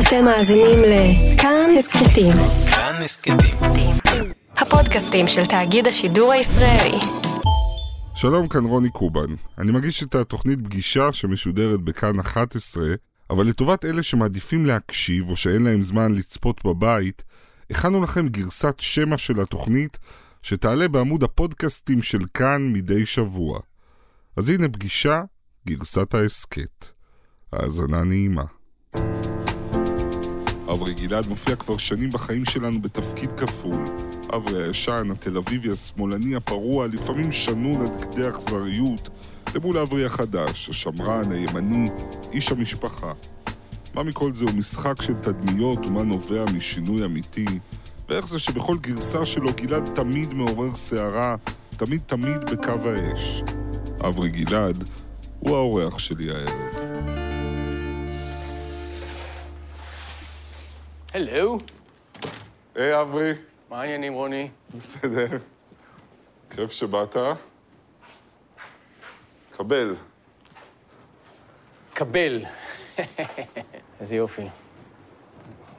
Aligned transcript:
אתם 0.00 0.24
מאזינים 0.24 0.78
לכאן 0.82 1.70
הסכתים. 1.78 2.32
כאן 2.70 3.02
הסכתים. 3.04 3.36
הפודקאסטים 4.56 5.28
של 5.28 5.46
תאגיד 5.46 5.86
השידור 5.86 6.32
הישראלי. 6.32 6.98
שלום, 8.14 8.48
כאן 8.48 8.64
רוני 8.64 8.90
קובן. 8.90 9.34
אני 9.58 9.72
מגיש 9.72 10.02
את 10.02 10.14
התוכנית 10.14 10.58
פגישה 10.64 11.12
שמשודרת 11.12 11.80
בכאן 11.80 12.20
11, 12.20 12.84
אבל 13.30 13.46
לטובת 13.46 13.84
אלה 13.84 14.02
שמעדיפים 14.02 14.66
להקשיב 14.66 15.30
או 15.30 15.36
שאין 15.36 15.62
להם 15.62 15.82
זמן 15.82 16.14
לצפות 16.14 16.64
בבית, 16.64 17.24
הכנו 17.70 18.02
לכם 18.02 18.28
גרסת 18.28 18.74
שמע 18.80 19.18
של 19.18 19.40
התוכנית 19.40 19.98
שתעלה 20.42 20.88
בעמוד 20.88 21.22
הפודקאסטים 21.22 22.02
של 22.02 22.20
כאן 22.34 22.72
מדי 22.72 23.06
שבוע. 23.06 23.60
אז 24.36 24.50
הנה 24.50 24.68
פגישה, 24.68 25.22
גרסת 25.66 26.14
ההסכת. 26.14 26.86
האזנה 27.52 28.04
נעימה. 28.04 28.55
אברי 30.72 30.94
גלעד 30.94 31.26
מופיע 31.26 31.56
כבר 31.56 31.76
שנים 31.76 32.12
בחיים 32.12 32.44
שלנו 32.44 32.82
בתפקיד 32.82 33.32
כפול. 33.32 33.88
אברי 34.34 34.62
הישן, 34.62 35.08
התל 35.12 35.36
אביבי, 35.36 35.72
השמאלני, 35.72 36.36
הפרוע, 36.36 36.86
לפעמים 36.86 37.32
שנון 37.32 37.80
עד 37.80 38.04
כדי 38.04 38.28
אכזריות, 38.28 39.08
למול 39.54 39.78
אברי 39.78 40.04
החדש, 40.04 40.68
השמרן, 40.68 41.32
הימני, 41.32 41.88
איש 42.32 42.52
המשפחה. 42.52 43.12
מה 43.94 44.02
מכל 44.02 44.34
זה 44.34 44.44
הוא 44.44 44.54
משחק 44.54 45.02
של 45.02 45.14
תדמיות 45.14 45.86
ומה 45.86 46.02
נובע 46.02 46.44
משינוי 46.44 47.04
אמיתי, 47.04 47.46
ואיך 48.08 48.26
זה 48.26 48.38
שבכל 48.38 48.78
גרסה 48.78 49.26
שלו 49.26 49.50
גלעד 49.52 49.94
תמיד 49.94 50.34
מעורר 50.34 50.76
סערה, 50.76 51.36
תמיד 51.76 52.00
תמיד 52.06 52.44
בקו 52.50 52.90
האש. 52.90 53.42
אברי 54.08 54.28
גלעד 54.28 54.84
הוא 55.38 55.56
האורח 55.56 55.98
שלי 55.98 56.30
הערב. 56.30 57.25
הלו, 61.16 61.58
היי 62.74 63.00
אברי, 63.00 63.32
מה 63.70 63.80
העניינים, 63.80 64.12
רוני? 64.12 64.48
בסדר. 64.74 65.26
כיף 66.50 66.72
שבאת. 66.72 67.16
קבל. 69.50 69.94
קבל. 71.92 72.44
איזה 74.00 74.16
יופי. 74.16 74.48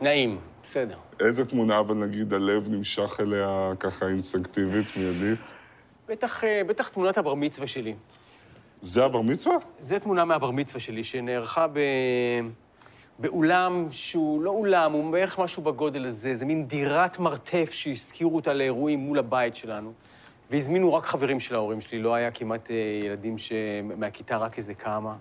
נעים, 0.01 0.39
בסדר. 0.63 0.97
איזה 1.19 1.45
תמונה 1.45 1.79
אבל 1.79 1.95
נגיד 1.95 2.33
הלב 2.33 2.69
נמשך 2.69 3.17
אליה 3.19 3.71
ככה 3.79 4.07
אינסטינקטיבית, 4.07 4.87
מיידית? 4.97 5.39
בטח, 6.07 6.43
אה, 6.43 6.61
בטח 6.67 6.87
תמונת 6.87 7.17
הבר 7.17 7.33
מצווה 7.33 7.67
שלי. 7.67 7.95
זה 8.81 9.05
הבר 9.05 9.21
מצווה? 9.21 9.55
זו 9.79 9.99
תמונה 9.99 10.25
מהבר 10.25 10.51
מצווה 10.51 10.79
שלי, 10.79 11.03
שנערכה 11.03 11.67
ב... 11.67 11.79
באולם 13.19 13.87
שהוא 13.91 14.41
לא 14.41 14.49
אולם, 14.49 14.91
הוא 14.91 15.11
בערך 15.11 15.39
משהו 15.39 15.63
בגודל 15.63 16.05
הזה, 16.05 16.35
זה 16.35 16.45
מין 16.45 16.67
דירת 16.67 17.19
מרתף 17.19 17.69
שהזכירו 17.71 18.35
אותה 18.35 18.53
לאירועים 18.53 18.99
מול 18.99 19.19
הבית 19.19 19.55
שלנו. 19.55 19.93
והזמינו 20.49 20.93
רק 20.93 21.05
חברים 21.05 21.39
של 21.39 21.55
ההורים 21.55 21.81
שלי, 21.81 21.99
לא 21.99 22.13
היה 22.13 22.31
כמעט 22.31 22.71
אה, 22.71 22.75
ילדים 23.03 23.37
ש... 23.37 23.51
מהכיתה, 23.97 24.37
רק 24.37 24.57
איזה 24.57 24.73
כמה. 24.73 25.15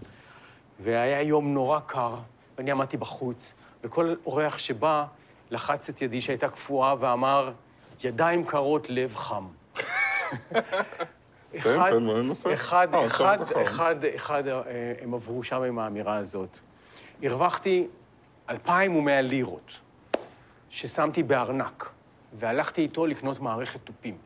והיה 0.81 1.23
יום 1.23 1.55
נורא 1.55 1.81
קר, 1.87 2.15
ואני 2.59 2.71
עמדתי 2.71 2.97
בחוץ, 2.97 3.55
וכל 3.85 4.15
אורח 4.27 4.59
שבא 4.59 5.05
לחץ 5.51 5.89
את 5.89 6.03
ידי 6.03 6.21
שהייתה 6.21 6.49
קפואה 6.49 6.95
ואמר, 6.99 7.53
ידיים 8.05 8.45
קרות, 8.45 8.91
לב 8.91 9.17
חם. 9.17 9.47
אחד, 11.57 11.91
תן, 11.91 12.03
מה 12.03 12.23
ננסה? 12.23 12.53
אחד, 12.53 12.95
אה, 12.95 13.07
אחד. 13.07 13.39
אחד, 13.63 14.05
אחד, 14.17 14.49
אה, 14.49 14.63
הם 15.03 15.15
עברו 15.15 15.43
שם 15.43 15.63
עם 15.63 15.79
האמירה 15.79 16.17
הזאת. 16.17 16.61
הרווחתי 17.23 17.87
2,100 18.51 19.21
לירות 19.21 19.81
ששמתי 20.71 21.23
בארנק, 21.23 21.89
והלכתי 22.33 22.83
איתו 22.83 23.07
לקנות 23.07 23.41
מערכת 23.41 23.81
תופים. 23.85 24.17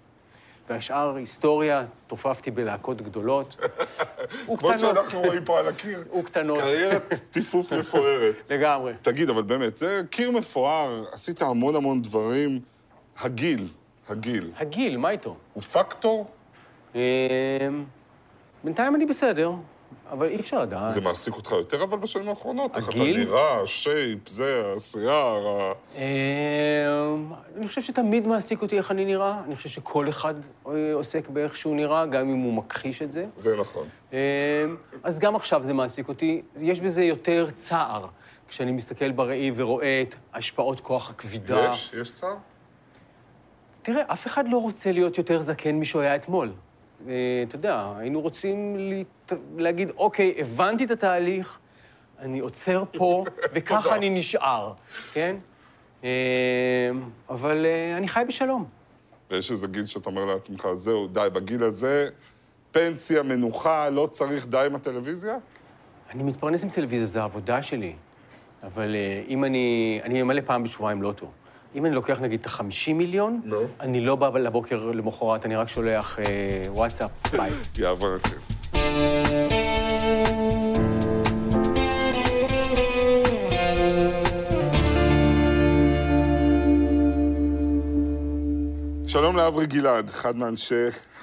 והשאר 0.68 1.16
היסטוריה, 1.16 1.84
תופפתי 2.06 2.50
בלהקות 2.50 3.02
גדולות. 3.02 3.56
כמו. 4.58 4.78
שאנחנו 4.78 5.20
רואים 5.20 5.44
פה 5.44 5.58
על 5.58 5.68
הקיר. 5.68 6.04
וקטנות. 6.20 6.58
קריירת 6.58 7.12
טיפוף 7.30 7.72
מפוארת. 7.72 8.34
לגמרי. 8.50 8.92
תגיד, 9.02 9.30
אבל 9.30 9.42
באמת, 9.42 9.78
זה 9.78 10.02
קיר 10.10 10.30
מפואר, 10.30 11.04
עשית 11.12 11.42
המון 11.42 11.76
המון 11.76 12.02
דברים. 12.02 12.60
הגיל, 13.18 13.68
הגיל, 14.08 14.52
הגיל, 14.56 14.96
מה 14.96 15.10
איתו? 15.10 15.36
הוא 15.52 15.62
פקטור? 15.62 16.30
אמ, 16.94 17.00
בינתיים 18.64 18.94
אני 18.94 19.06
בסדר, 19.06 19.52
אבל 20.10 20.28
אי 20.28 20.36
אפשר 20.36 20.62
לדעת. 20.62 20.90
זה 20.90 21.00
מעסיק 21.00 21.34
אותך 21.34 21.52
יותר 21.52 21.82
אבל 21.82 21.98
בשנים 21.98 22.28
האחרונות? 22.28 22.76
איך 22.76 22.88
אתה 22.88 23.02
הגיל? 23.02 23.24
נראה, 23.24 23.60
השייפ, 23.62 24.28
זה, 24.28 24.72
השיער, 24.76 25.48
ה... 25.48 25.72
אמ, 25.96 27.32
אני 27.56 27.68
חושב 27.68 27.82
שתמיד 27.82 28.26
מעסיק 28.26 28.62
אותי 28.62 28.78
איך 28.78 28.90
אני 28.90 29.04
נראה. 29.04 29.40
אני 29.46 29.56
חושב 29.56 29.68
שכל 29.68 30.08
אחד 30.08 30.34
אה, 30.66 30.72
עוסק 30.94 31.28
באיך 31.28 31.56
שהוא 31.56 31.76
נראה, 31.76 32.06
גם 32.06 32.28
אם 32.30 32.38
הוא 32.38 32.52
מכחיש 32.52 33.02
את 33.02 33.12
זה. 33.12 33.26
זה 33.34 33.56
נכון. 33.56 33.88
אמ, 34.12 34.18
אז 35.02 35.18
גם 35.18 35.36
עכשיו 35.36 35.62
זה 35.62 35.72
מעסיק 35.74 36.08
אותי. 36.08 36.42
יש 36.56 36.80
בזה 36.80 37.04
יותר 37.04 37.48
צער, 37.56 38.06
כשאני 38.48 38.72
מסתכל 38.72 39.10
בראי 39.10 39.52
ורואה 39.56 40.02
את 40.08 40.14
השפעות 40.34 40.80
כוח 40.80 41.10
הכבידה. 41.10 41.70
יש? 41.72 41.92
יש 42.00 42.12
צער? 42.12 42.34
תראה, 43.82 44.02
אף 44.06 44.26
אחד 44.26 44.44
לא 44.48 44.56
רוצה 44.56 44.92
להיות 44.92 45.18
יותר 45.18 45.40
זקן 45.40 45.74
משהוא 45.74 46.02
היה 46.02 46.16
אתמול. 46.16 46.52
אה, 47.08 47.14
אתה 47.48 47.56
יודע, 47.56 47.92
היינו 47.98 48.20
רוצים. 48.20 48.76
להגיד, 49.56 49.90
אוקיי, 49.96 50.34
הבנתי 50.38 50.84
את 50.84 50.90
התהליך, 50.90 51.58
אני 52.18 52.38
עוצר 52.38 52.84
פה, 52.92 53.24
וככה. 53.54 53.96
אני 53.96 54.10
נשאר, 54.10 54.72
כן? 55.12 55.36
אה, 56.04 56.10
אבל 57.28 57.66
אה, 57.66 57.96
אני 57.96 58.08
חי 58.08 58.22
בשלום. 58.28 58.64
ויש 59.30 59.50
איזה 59.50 59.66
גיל 59.66 59.86
שאתה 59.86 60.10
אומר 60.10 60.24
לעצמך, 60.24 60.68
זהו, 60.72 61.06
די, 61.06 61.28
בגיל 61.32 61.62
הזה, 61.62 62.08
פנסיה, 62.70 63.22
מנוחה, 63.22 63.90
לא 63.90 64.08
צריך 64.12 64.46
די 64.46 64.62
עם 64.66 64.74
הטלוויזיה? 64.74 65.36
אני 66.10 66.22
מתפרנס 66.22 66.64
עם 66.64 66.70
טלוויזיה, 66.70 67.06
זו 67.06 67.20
העבודה 67.20 67.62
שלי. 67.62 67.94
אבל 68.62 68.96
אם 69.28 69.44
אני... 69.44 70.00
אני 70.04 70.22
ממלא 70.22 70.40
פעם 70.46 70.62
בשבועיים 70.62 71.02
לוטו. 71.02 71.30
אם 71.74 71.86
אני 71.86 71.94
לוקח 71.94 72.20
נגיד 72.20 72.40
את 72.40 72.46
ה-50 72.46 72.92
מיליון, 72.94 73.40
נו. 73.44 73.62
אני 73.80 74.00
לא 74.00 74.16
בא 74.16 74.38
לבוקר 74.38 74.90
למחרת, 74.90 75.46
אני 75.46 75.56
רק 75.56 75.68
שולח 75.68 76.18
אה, 76.18 76.24
וואטסאפ, 76.68 77.10
ביי. 77.32 77.50
יאללה, 77.76 78.16
נתחיל. 78.16 78.38
שלום 89.06 89.36
לאברי 89.36 89.66
גלעד, 89.66 90.08
אחד 90.08 90.36
מאנשי... 90.36 90.74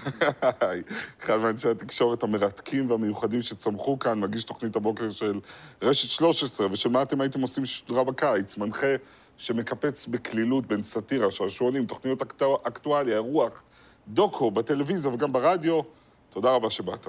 אחד 1.22 1.38
מאנשי 1.38 1.70
התקשורת 1.70 2.24
המרתקים 2.24 2.92
והמיוחדים 2.92 3.42
שצמחו 3.42 4.00
כאן, 4.00 4.20
מגיש 4.20 4.44
תוכנית 4.44 4.76
הבוקר 4.76 5.12
של 5.12 5.40
רשת 5.82 6.10
13, 6.10 6.68
ושל 6.72 6.90
מה 6.90 7.02
אתם 7.02 7.22
הייתם 7.22 7.42
עושים 7.42 7.66
שדרה 7.66 8.04
בקיץ, 8.04 8.58
מנחה 8.58 8.96
שמקפץ 9.38 10.08
בקלילות 10.08 10.66
בין 10.68 10.84
סאטירה, 10.84 11.32
שעשועונים, 11.32 11.86
תוכניות 11.86 12.22
אקטו- 12.22 12.62
אקטואליה, 12.68 13.16
אירוח, 13.16 13.64
דוקו, 14.08 14.52
בטלוויזיה 14.52 15.12
וגם 15.14 15.34
ברדיו. 15.34 15.82
תודה 16.30 16.52
רבה 16.52 16.70
שבאת. 16.70 17.08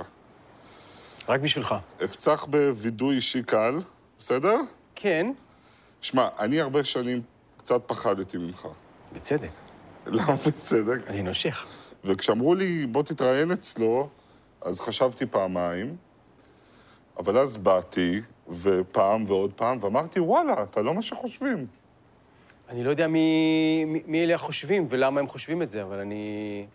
רק 1.29 1.41
בשבילך. 1.41 1.75
אפצח 2.05 2.45
בווידוי 2.51 3.17
אישי 3.17 3.43
קל, 3.43 3.79
בסדר? 4.19 4.57
כן, 4.95 5.33
שמע, 6.01 6.29
אני 6.39 6.61
הרבה 6.61 6.85
שנים 6.85 7.21
קצת 7.57 7.83
פחדתי 7.87 8.39
ממך. 8.39 8.69
בצדק. 9.13 9.49
למה 10.07 10.35
בצדק? 10.47 11.07
אני 11.07 11.23
נושך. 11.23 11.67
וכשאמרו 12.05 12.55
לי, 12.55 12.87
בוא 12.87 13.03
תתראיין 13.03 13.51
אצלו, 13.53 14.09
אז 14.63 14.81
חשבתי 14.81 15.27
פעמיים, 15.27 15.97
אבל 17.19 17.39
אז 17.39 17.57
באתי, 17.57 18.21
ופעם 18.49 19.25
ועוד 19.29 19.53
פעם, 19.53 19.79
ואמרתי, 19.83 20.21
וואלה, 20.21 20.63
אתה 20.63 20.83
לא 20.83 20.95
מה 20.95 21.03
שחושבים. 21.03 21.67
אני 22.69 22.85
לא 22.85 22.91
יודע 22.91 23.07
מי, 23.07 23.85
מי, 23.87 24.03
מי 24.07 24.25
אלה 24.25 24.35
החושבים 24.35 24.87
ולמה 24.89 25.21
הם 25.21 25.29
חושבים 25.29 25.63
את 25.63 25.71
זה, 25.71 25.83
אבל 25.83 25.99
אני 25.99 26.67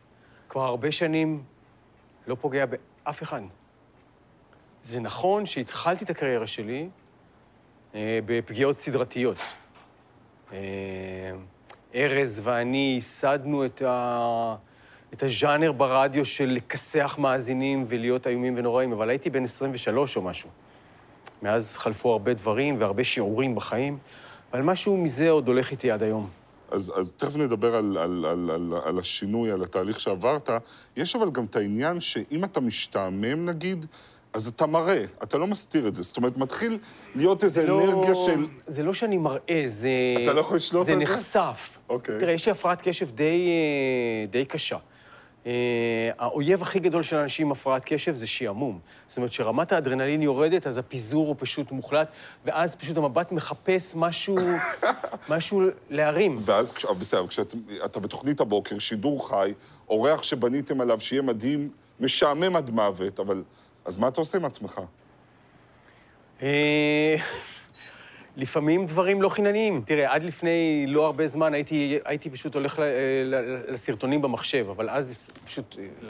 כבר 0.49 0.61
הרבה 0.61 0.91
שנים 0.91 1.43
לא 2.27 2.35
פוגע 2.41 2.65
באף 2.65 3.23
אחד. 3.23 3.41
זה 4.81 4.99
נכון 4.99 5.45
שהתחלתי 5.45 6.05
את 6.05 6.09
הקריירה 6.09 6.47
שלי 6.47 6.89
אה, 7.95 8.19
בפגיעות 8.25 8.77
סדרתיות. 8.77 9.37
אה, 10.53 10.59
ארז 11.95 12.41
ואני 12.43 12.91
ייסדנו 12.95 13.65
את, 13.65 13.81
ה... 13.81 14.55
את 15.13 15.23
הז'אנר 15.23 15.71
ברדיו 15.71 16.25
של 16.25 16.45
לכסח 16.45 17.15
מאזינים 17.19 17.85
ולהיות 17.87 18.27
איומים 18.27 18.57
ונוראים, 18.57 18.91
אבל 18.91 19.09
הייתי 19.09 19.29
בן 19.29 19.43
23 19.43 20.17
או 20.17 20.21
משהו. 20.21 20.49
מאז 21.41 21.77
חלפו 21.77 22.11
הרבה 22.11 22.33
דברים 22.33 22.75
והרבה 22.79 23.03
שיעורים 23.03 23.55
בחיים, 23.55 23.97
אבל 24.53 24.61
משהו 24.61 24.97
מזה 24.97 25.29
עוד 25.29 25.47
הולך 25.47 25.71
איתי 25.71 25.91
עד 25.91 26.03
היום. 26.03 26.29
אז, 26.71 26.91
אז 26.95 27.11
תכף 27.17 27.35
נדבר 27.35 27.75
על, 27.75 27.97
על, 27.97 28.25
על, 28.25 28.51
על, 28.51 28.73
על 28.85 28.99
השינוי, 28.99 29.51
על 29.51 29.63
התהליך 29.63 29.99
שעברת. 29.99 30.49
יש 30.97 31.15
אבל 31.15 31.31
גם 31.31 31.45
את 31.45 31.55
העניין 31.55 32.01
שאם 32.01 32.43
אתה 32.43 32.59
משתעמם, 32.59 33.45
נגיד, 33.45 33.85
אז 34.33 34.47
אתה 34.47 34.65
מראה, 34.65 35.05
אתה 35.23 35.37
לא 35.37 35.47
מסתיר 35.47 35.87
את 35.87 35.95
זה. 35.95 36.03
זאת 36.03 36.17
אומרת, 36.17 36.37
מתחיל 36.37 36.77
להיות 37.15 37.43
איזו 37.43 37.61
לא- 37.67 37.83
אנרגיה 37.83 38.15
של... 38.15 38.45
זה 38.67 38.83
לא 38.83 38.93
שאני 38.93 39.17
מראה, 39.17 39.63
זה... 39.65 39.89
אתה 40.23 40.33
לא 40.33 40.39
יכול 40.39 40.57
לשלוט 40.57 40.89
על 40.89 40.93
זה? 40.93 41.05
זה 41.05 41.13
נחשף. 41.13 41.77
אוקיי. 41.89 42.19
תראה, 42.19 42.33
יש 42.33 42.45
לי 42.45 42.51
הפרעת 42.51 42.81
קשב 42.81 43.11
די, 43.11 43.47
אה, 43.47 44.25
די 44.29 44.45
קשה. 44.45 44.77
אה, 45.47 45.51
האויב 46.17 46.61
הכי 46.61 46.79
גדול 46.79 47.03
של 47.03 47.15
אנשים 47.15 47.45
עם 47.47 47.51
הפרעת 47.51 47.81
קשב 47.85 48.15
זה 48.15 48.27
שעמום. 48.27 48.79
זאת 49.07 49.17
אומרת, 49.17 49.29
כשרמת 49.29 49.71
האדרנלין 49.71 50.21
יורדת, 50.21 50.67
אז 50.67 50.77
הפיזור 50.77 51.27
הוא 51.27 51.35
פשוט 51.39 51.71
מוחלט, 51.71 52.07
ואז 52.45 52.75
פשוט 52.75 52.97
המבט 52.97 53.31
מחפש 53.31 53.93
משהו, 53.95 54.35
משהו 55.29 55.61
להרים. 55.89 56.39
ואז, 56.45 56.71
כש- 56.71 56.85
אבל 56.85 56.95
בסדר, 56.95 57.27
כשאתה 57.27 57.99
בתוכנית 57.99 58.39
הבוקר, 58.39 58.79
שידור 58.79 59.29
חי, 59.29 59.53
אורח 59.89 60.23
שבניתם 60.23 60.81
עליו 60.81 60.99
שיהיה 60.99 61.21
מדהים, 61.21 61.69
משעמם 61.99 62.55
עד 62.55 62.69
מוות, 62.69 63.19
אבל... 63.19 63.43
אז 63.85 63.97
מה 63.97 64.07
אתה 64.07 64.21
עושה 64.21 64.37
עם 64.37 64.45
עצמך? 64.45 64.81
אה, 68.37 68.41
לפעמים 68.41 68.85
דברים 68.85 69.21
לא 69.21 69.29
חינניים. 69.29 69.81
תראה, 69.85 70.13
עד 70.13 70.23
לפני 70.23 70.85
לא 70.87 71.05
הרבה 71.05 71.27
זמן 71.27 71.53
הייתי, 71.53 71.99
הייתי 72.05 72.29
פשוט 72.29 72.55
הולך 72.55 72.79
ל, 72.79 72.83
ל, 73.25 73.57
לסרטונים 73.71 74.21
במחשב, 74.21 74.65
אבל 74.69 74.89
אז 74.89 75.31
פשוט 75.45 75.75
אה, 75.79 76.09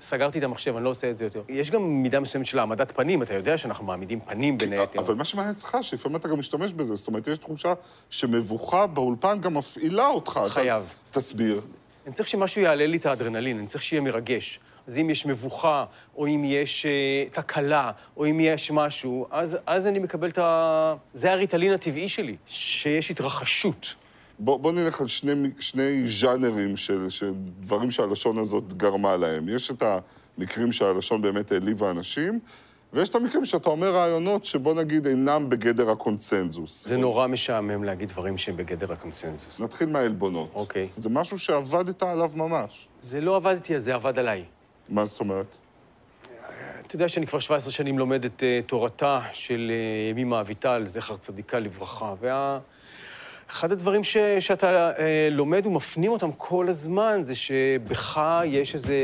סגרתי 0.00 0.38
את 0.38 0.44
המחשב, 0.44 0.76
אני 0.76 0.84
לא 0.84 0.90
עושה 0.90 1.10
את 1.10 1.18
זה 1.18 1.24
יותר. 1.24 1.42
יש 1.48 1.70
גם 1.70 2.02
מידה 2.02 2.20
מסוימת 2.20 2.46
של 2.46 2.58
העמדת 2.58 2.92
פנים, 2.96 3.22
אתה 3.22 3.34
יודע 3.34 3.58
שאנחנו 3.58 3.84
מעמידים 3.84 4.20
פנים 4.20 4.58
בין 4.58 4.72
היתר. 4.72 5.00
אבל 5.00 5.14
מה 5.14 5.24
שמעניין 5.24 5.54
אצלך, 5.54 5.78
שלפעמים 5.82 6.16
אתה 6.16 6.28
גם 6.28 6.38
משתמש 6.38 6.72
בזה. 6.72 6.94
זאת 6.94 7.08
אומרת, 7.08 7.26
יש 7.28 7.38
תחושה 7.38 7.72
שמבוכה 8.10 8.86
באולפן 8.86 9.40
גם 9.40 9.54
מפעילה 9.54 10.06
אותך. 10.06 10.40
אתה- 10.42 10.48
חייב. 10.52 10.94
תסביר. 11.10 11.60
אני 12.06 12.14
צריך 12.14 12.28
שמשהו 12.28 12.62
יעלה 12.62 12.86
לי 12.86 12.96
את 12.96 13.06
האדרנלין, 13.06 13.58
אני 13.58 13.66
צריך 13.66 13.82
שיהיה 13.82 14.00
מרגש. 14.02 14.60
אז 14.86 14.98
אם 14.98 15.10
יש 15.10 15.26
מבוכה, 15.26 15.84
או 16.16 16.26
אם 16.26 16.42
יש 16.46 16.86
אה, 16.86 17.24
תקלה, 17.30 17.90
או 18.16 18.26
אם 18.26 18.40
יש 18.40 18.70
משהו, 18.70 19.26
אז, 19.30 19.56
אז 19.66 19.86
אני 19.86 19.98
מקבל 19.98 20.28
את 20.28 20.38
ה... 20.38 20.94
זה 21.12 21.32
הריטלין 21.32 21.72
הטבעי 21.72 22.08
שלי, 22.08 22.36
שיש 22.46 23.10
התרחשות. 23.10 23.94
בוא, 24.38 24.56
בוא 24.60 24.72
נלך 24.72 25.00
על 25.00 25.06
שני, 25.06 25.50
שני 25.58 26.08
ז'אנרים 26.08 26.76
של, 26.76 27.06
של 27.08 27.32
דברים 27.60 27.90
שהלשון 27.90 28.38
הזאת 28.38 28.72
גרמה 28.72 29.16
להם. 29.16 29.48
יש 29.48 29.70
את 29.70 29.82
המקרים 30.38 30.72
שהלשון 30.72 31.22
באמת 31.22 31.52
העליבה 31.52 31.90
אנשים, 31.90 32.40
ויש 32.92 33.08
את 33.08 33.14
המקרים 33.14 33.44
שאתה 33.44 33.68
אומר 33.68 33.90
רעיונות 33.94 34.44
שבוא 34.44 34.74
נגיד 34.74 35.06
אינם 35.06 35.50
בגדר 35.50 35.90
הקונצנזוס. 35.90 36.88
זה 36.88 36.96
נורא 36.96 37.26
משעמם 37.26 37.84
להגיד 37.84 38.08
דברים 38.08 38.38
שהם 38.38 38.56
בגדר 38.56 38.92
הקונסנזוס. 38.92 39.60
נתחיל 39.60 39.88
מהעלבונות. 39.88 40.50
אוקיי. 40.54 40.88
זה 40.96 41.08
משהו 41.08 41.38
שעבדת 41.38 42.02
עליו 42.02 42.30
ממש. 42.34 42.88
זה 43.00 43.20
לא 43.20 43.36
עבד 43.36 43.54
איתי, 43.54 43.74
אז 43.74 43.84
זה 43.84 43.94
עבד 43.94 44.18
עליי. 44.18 44.44
מה 44.90 45.04
זאת 45.04 45.20
אומרת? 45.20 45.56
אתה 46.86 46.96
יודע 46.96 47.08
שאני 47.08 47.26
כבר 47.26 47.38
17 47.38 47.72
שנים 47.72 47.98
לומד 47.98 48.24
את 48.24 48.40
uh, 48.40 48.68
תורתה 48.68 49.20
של 49.32 49.70
uh, 49.70 50.10
ימימה 50.10 50.40
אביטל, 50.40 50.82
זכר 50.86 51.16
צדיקה 51.16 51.58
לברכה, 51.58 52.14
וה... 52.20 52.58
אחד 53.50 53.72
הדברים 53.72 54.04
ש, 54.04 54.16
שאתה 54.40 54.92
uh, 54.96 55.00
לומד 55.30 55.66
ומפנים 55.66 56.10
אותם 56.10 56.32
כל 56.32 56.68
הזמן, 56.68 57.20
זה 57.22 57.34
שבך 57.34 58.20
יש 58.44 58.74
איזה 58.74 58.96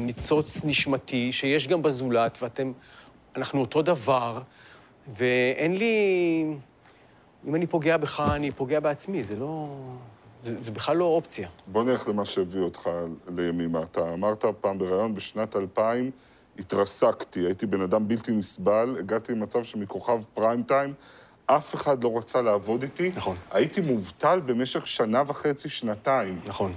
ניצוץ 0.00 0.64
נשמתי 0.64 1.32
שיש 1.32 1.68
גם 1.68 1.82
בזולת, 1.82 2.38
ואתם... 2.42 2.72
אנחנו 3.36 3.60
אותו 3.60 3.82
דבר, 3.82 4.40
ואין 5.14 5.76
לי... 5.76 6.44
אם 7.46 7.54
אני 7.54 7.66
פוגע 7.66 7.96
בך, 7.96 8.20
אני 8.34 8.50
פוגע 8.50 8.80
בעצמי, 8.80 9.24
זה 9.24 9.36
לא... 9.36 9.68
זה, 10.44 10.62
זה 10.62 10.70
בכלל 10.70 10.96
לא 10.96 11.04
אופציה. 11.04 11.48
בוא 11.66 11.84
נלך 11.84 12.08
למה 12.08 12.24
שהביא 12.24 12.60
אותך 12.60 12.90
לימימה. 13.36 13.82
אתה 13.82 14.12
אמרת 14.12 14.44
פעם 14.60 14.78
בריאיון, 14.78 15.14
בשנת 15.14 15.56
2000 15.56 16.10
התרסקתי, 16.58 17.40
הייתי 17.40 17.66
בן 17.66 17.80
אדם 17.80 18.08
בלתי 18.08 18.32
נסבל, 18.32 18.96
הגעתי 18.98 19.32
למצב 19.32 19.64
שמכוכב 19.64 20.22
פריים 20.34 20.62
טיים, 20.62 20.94
אף 21.46 21.74
אחד 21.74 22.04
לא 22.04 22.18
רצה 22.18 22.42
לעבוד 22.42 22.82
איתי. 22.82 23.10
נכון. 23.16 23.36
הייתי 23.50 23.80
מובטל 23.80 24.40
במשך 24.40 24.86
שנה 24.86 25.22
וחצי, 25.26 25.68
שנתיים. 25.68 26.40
נכון. 26.46 26.74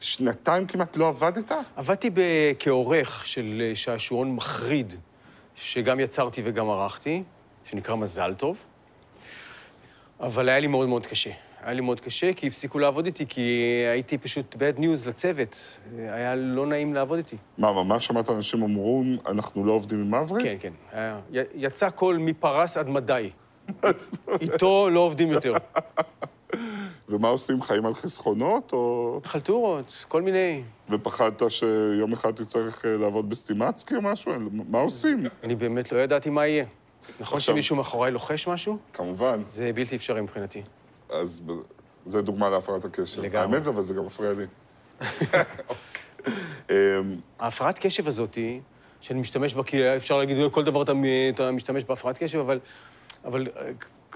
שנתיים 0.00 0.66
כמעט 0.66 0.96
לא 0.96 1.08
עבדת? 1.08 1.52
עבדתי 1.76 2.10
כעורך 2.58 3.26
של 3.26 3.62
אה, 3.64 3.74
שעשועון 3.74 4.34
מחריד, 4.34 4.94
שגם 5.54 6.00
יצרתי 6.00 6.42
וגם 6.44 6.70
ערכתי, 6.70 7.22
שנקרא 7.64 7.94
מזל 7.94 8.34
טוב, 8.34 8.64
אבל 10.20 10.48
היה 10.48 10.58
לי 10.58 10.66
מאוד 10.66 10.88
מאוד 10.88 11.06
קשה. 11.06 11.30
היה 11.64 11.72
לי 11.74 11.80
מאוד 11.80 12.00
קשה, 12.00 12.32
כי 12.32 12.46
הפסיקו 12.46 12.78
לעבוד 12.78 13.06
איתי, 13.06 13.26
כי 13.26 13.40
הייתי 13.92 14.18
פשוט 14.18 14.54
bad 14.54 14.78
news 14.78 15.08
לצוות. 15.08 15.80
היה 15.98 16.34
לא 16.34 16.66
נעים 16.66 16.94
לעבוד 16.94 17.18
איתי. 17.18 17.36
מה, 17.58 17.72
ממש 17.72 18.06
שמעת 18.06 18.30
אנשים 18.30 18.62
אמרו, 18.62 19.02
אנחנו 19.28 19.66
לא 19.66 19.72
עובדים 19.72 20.00
עם 20.00 20.22
מברי? 20.22 20.42
כן, 20.42 20.56
כן. 20.60 20.72
היה, 20.92 21.20
יצא 21.54 21.90
קול 21.90 22.18
מפרס 22.18 22.76
עד 22.76 22.88
מדי. 22.88 23.30
איתו 24.40 24.90
לא 24.90 25.00
עובדים 25.00 25.32
יותר. 25.32 25.54
ומה 27.08 27.28
עושים, 27.28 27.62
חיים 27.62 27.86
על 27.86 27.94
חסכונות, 27.94 28.72
או... 28.72 29.20
חלטורות, 29.24 30.04
כל 30.08 30.22
מיני. 30.22 30.62
ופחדת 30.90 31.42
שיום 31.48 32.12
אחד 32.12 32.30
תצטרך 32.30 32.84
אה, 32.84 32.96
לעבוד 32.96 33.30
בסטימצקי 33.30 33.96
או 33.96 34.02
משהו? 34.02 34.32
מה 34.68 34.80
עושים? 34.80 35.26
אני 35.42 35.54
באמת 35.54 35.92
לא 35.92 35.98
ידעתי 35.98 36.30
מה 36.30 36.46
יהיה. 36.46 36.64
נכון 37.20 37.36
עכשיו- 37.38 37.54
שמישהו 37.54 37.76
מאחוריי 37.76 38.12
לוחש 38.12 38.48
משהו? 38.48 38.78
כמובן. 38.92 39.42
זה 39.46 39.70
בלתי 39.74 39.96
אפשרי 39.96 40.20
מבחינתי. 40.20 40.62
אז 41.10 41.42
זה 42.06 42.22
דוגמה 42.22 42.50
להפרעת 42.50 42.84
הקשר. 42.84 43.22
לגמרי. 43.22 43.56
האמת, 43.56 43.66
אבל 43.66 43.82
זה 43.82 43.94
גם 43.94 44.06
מפריע 44.06 44.32
לי. 44.32 44.46
אמ, 46.70 46.74
ההפרעת 47.38 47.78
קשב 47.78 48.08
הזאת, 48.08 48.38
שאני 49.00 49.20
משתמש 49.20 49.54
בה, 49.54 49.62
כי 49.62 49.96
אפשר 49.96 50.18
להגיד, 50.18 50.36
כל 50.52 50.64
דבר 50.64 50.82
אתה, 50.82 50.92
אתה 51.34 51.50
משתמש 51.50 51.84
בהפרעת 51.84 52.18
קשב, 52.18 52.38
אבל, 52.38 52.60
אבל 53.24 53.48
אה, 53.56 53.70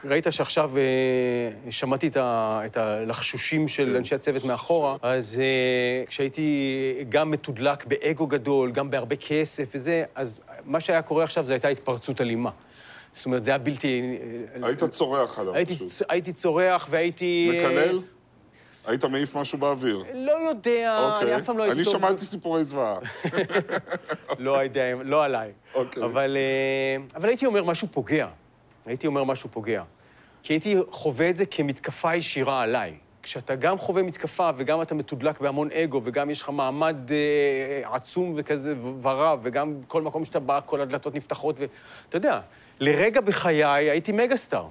ראית 0.04 0.26
שעכשיו 0.30 0.72
אה, 0.76 1.70
שמעתי 1.70 2.08
את, 2.08 2.16
ה, 2.16 2.60
את 2.66 2.76
הלחשושים 2.76 3.68
של 3.68 3.96
אנשי 3.96 4.14
הצוות 4.14 4.44
מאחורה, 4.44 4.96
אז 5.02 5.38
אה, 5.38 6.04
כשהייתי 6.06 6.94
גם 7.08 7.30
מתודלק 7.30 7.86
באגו 7.86 8.26
גדול, 8.26 8.70
גם 8.70 8.90
בהרבה 8.90 9.16
כסף 9.16 9.70
וזה, 9.74 10.04
אז 10.14 10.40
מה 10.64 10.80
שהיה 10.80 11.02
קורה 11.02 11.24
עכשיו 11.24 11.46
זו 11.46 11.52
הייתה 11.52 11.68
התפרצות 11.68 12.20
אלימה. 12.20 12.50
זאת 13.12 13.26
אומרת, 13.26 13.44
זה 13.44 13.50
היה 13.50 13.58
בלתי... 13.58 14.16
אה, 14.62 14.66
היית 14.66 14.84
צורח 14.84 15.38
עליו 15.38 15.54
הייתי, 15.54 15.74
פשוט. 15.74 15.88
צ- 15.88 16.02
הייתי 16.08 16.32
צורח 16.32 16.86
והייתי... 16.90 17.50
אה, 17.52 17.68
מקלל? 17.70 18.00
היית 18.86 19.04
מעיף 19.04 19.36
משהו 19.36 19.58
באוויר. 19.58 20.04
לא 20.14 20.48
יודע, 20.48 21.16
אני 21.22 21.36
אף 21.36 21.44
פעם 21.44 21.58
לא 21.58 21.62
הייתי 21.62 21.76
אני 21.76 21.84
טוב... 21.84 21.92
שמעתי 21.92 22.24
סיפורי 22.24 22.64
זוועה. 22.64 22.98
לא 24.38 24.62
יודע, 24.62 24.94
לא 25.04 25.24
עליי. 25.24 25.52
אוקיי. 25.74 26.04
אבל, 26.04 26.36
אה, 26.36 27.16
אבל 27.16 27.28
הייתי 27.28 27.46
אומר 27.46 27.64
משהו 27.64 27.88
פוגע. 27.92 28.28
הייתי 28.86 29.06
אומר 29.06 29.24
משהו 29.24 29.48
פוגע. 29.52 29.82
כי 30.42 30.52
הייתי 30.52 30.76
חווה 30.90 31.30
את 31.30 31.36
זה 31.36 31.46
כמתקפה 31.46 32.14
ישירה 32.16 32.62
עליי. 32.62 32.94
כשאתה 33.22 33.54
גם 33.54 33.78
חווה 33.78 34.02
מתקפה 34.02 34.50
וגם 34.56 34.82
אתה 34.82 34.94
מתודלק 34.94 35.40
בהמון 35.40 35.68
אגו 35.72 36.00
וגם 36.04 36.30
יש 36.30 36.42
לך 36.42 36.48
מעמד 36.48 36.96
אה, 37.10 37.94
עצום 37.94 38.34
וכזה 38.36 38.74
ורב 39.02 39.40
וגם 39.42 39.74
כל 39.88 40.02
מקום 40.02 40.24
שאתה 40.24 40.40
בא, 40.40 40.60
כל 40.66 40.80
הדלתות 40.80 41.14
נפתחות 41.14 41.56
ואתה 41.58 42.16
יודע, 42.16 42.40
לרגע 42.80 43.20
בחיי 43.20 43.64
הייתי 43.64 44.12
מגה-סטאר. 44.12 44.66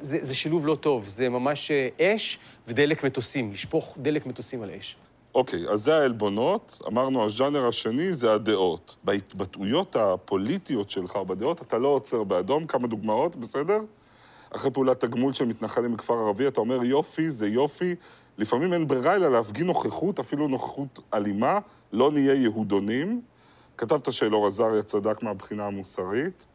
זה, 0.00 0.18
זה 0.22 0.34
שילוב 0.34 0.66
לא 0.66 0.74
טוב, 0.74 1.08
זה 1.08 1.28
ממש 1.28 1.70
אה, 1.70 2.14
אש 2.14 2.38
ודלק 2.68 3.04
מטוסים, 3.04 3.52
לשפוך 3.52 3.94
דלק 3.98 4.26
מטוסים 4.26 4.62
על 4.62 4.70
אש. 4.70 4.96
אוקיי, 5.34 5.68
אז 5.68 5.80
זה 5.80 5.96
העלבונות. 5.96 6.80
אמרנו, 6.86 7.24
הז'אנר 7.24 7.68
השני 7.68 8.12
זה 8.12 8.32
הדעות. 8.32 8.96
בהתבטאויות 9.04 9.96
הפוליטיות 9.96 10.90
שלך, 10.90 11.16
בדעות, 11.16 11.62
אתה 11.62 11.78
לא 11.78 11.88
עוצר 11.88 12.24
באדום. 12.24 12.66
כמה 12.66 12.88
דוגמאות, 12.88 13.36
בסדר? 13.36 13.78
אחרי 14.50 14.70
פעולת 14.70 15.00
תגמול 15.00 15.32
של 15.32 15.44
מתנחלים 15.44 15.92
בכפר 15.92 16.14
ערבי, 16.14 16.48
אתה 16.48 16.60
אומר, 16.60 16.84
יופי, 16.84 17.30
זה 17.30 17.48
יופי. 17.48 17.94
לפעמים 18.38 18.72
אין 18.72 18.88
ברירה 18.88 19.14
אלא 19.14 19.32
להפגין 19.32 19.66
נוכחות, 19.66 20.18
אפילו 20.18 20.48
נוכחות 20.48 21.00
אלימה, 21.14 21.58
לא 21.92 22.10
נהיה 22.10 22.34
יהודונים. 22.34 23.20
כתבת 23.76 24.12
שאלאור 24.12 24.46
עזריה 24.46 24.82
צדק 24.82 25.22
מהבחינה 25.22 25.66
המוסרית. 25.66 26.46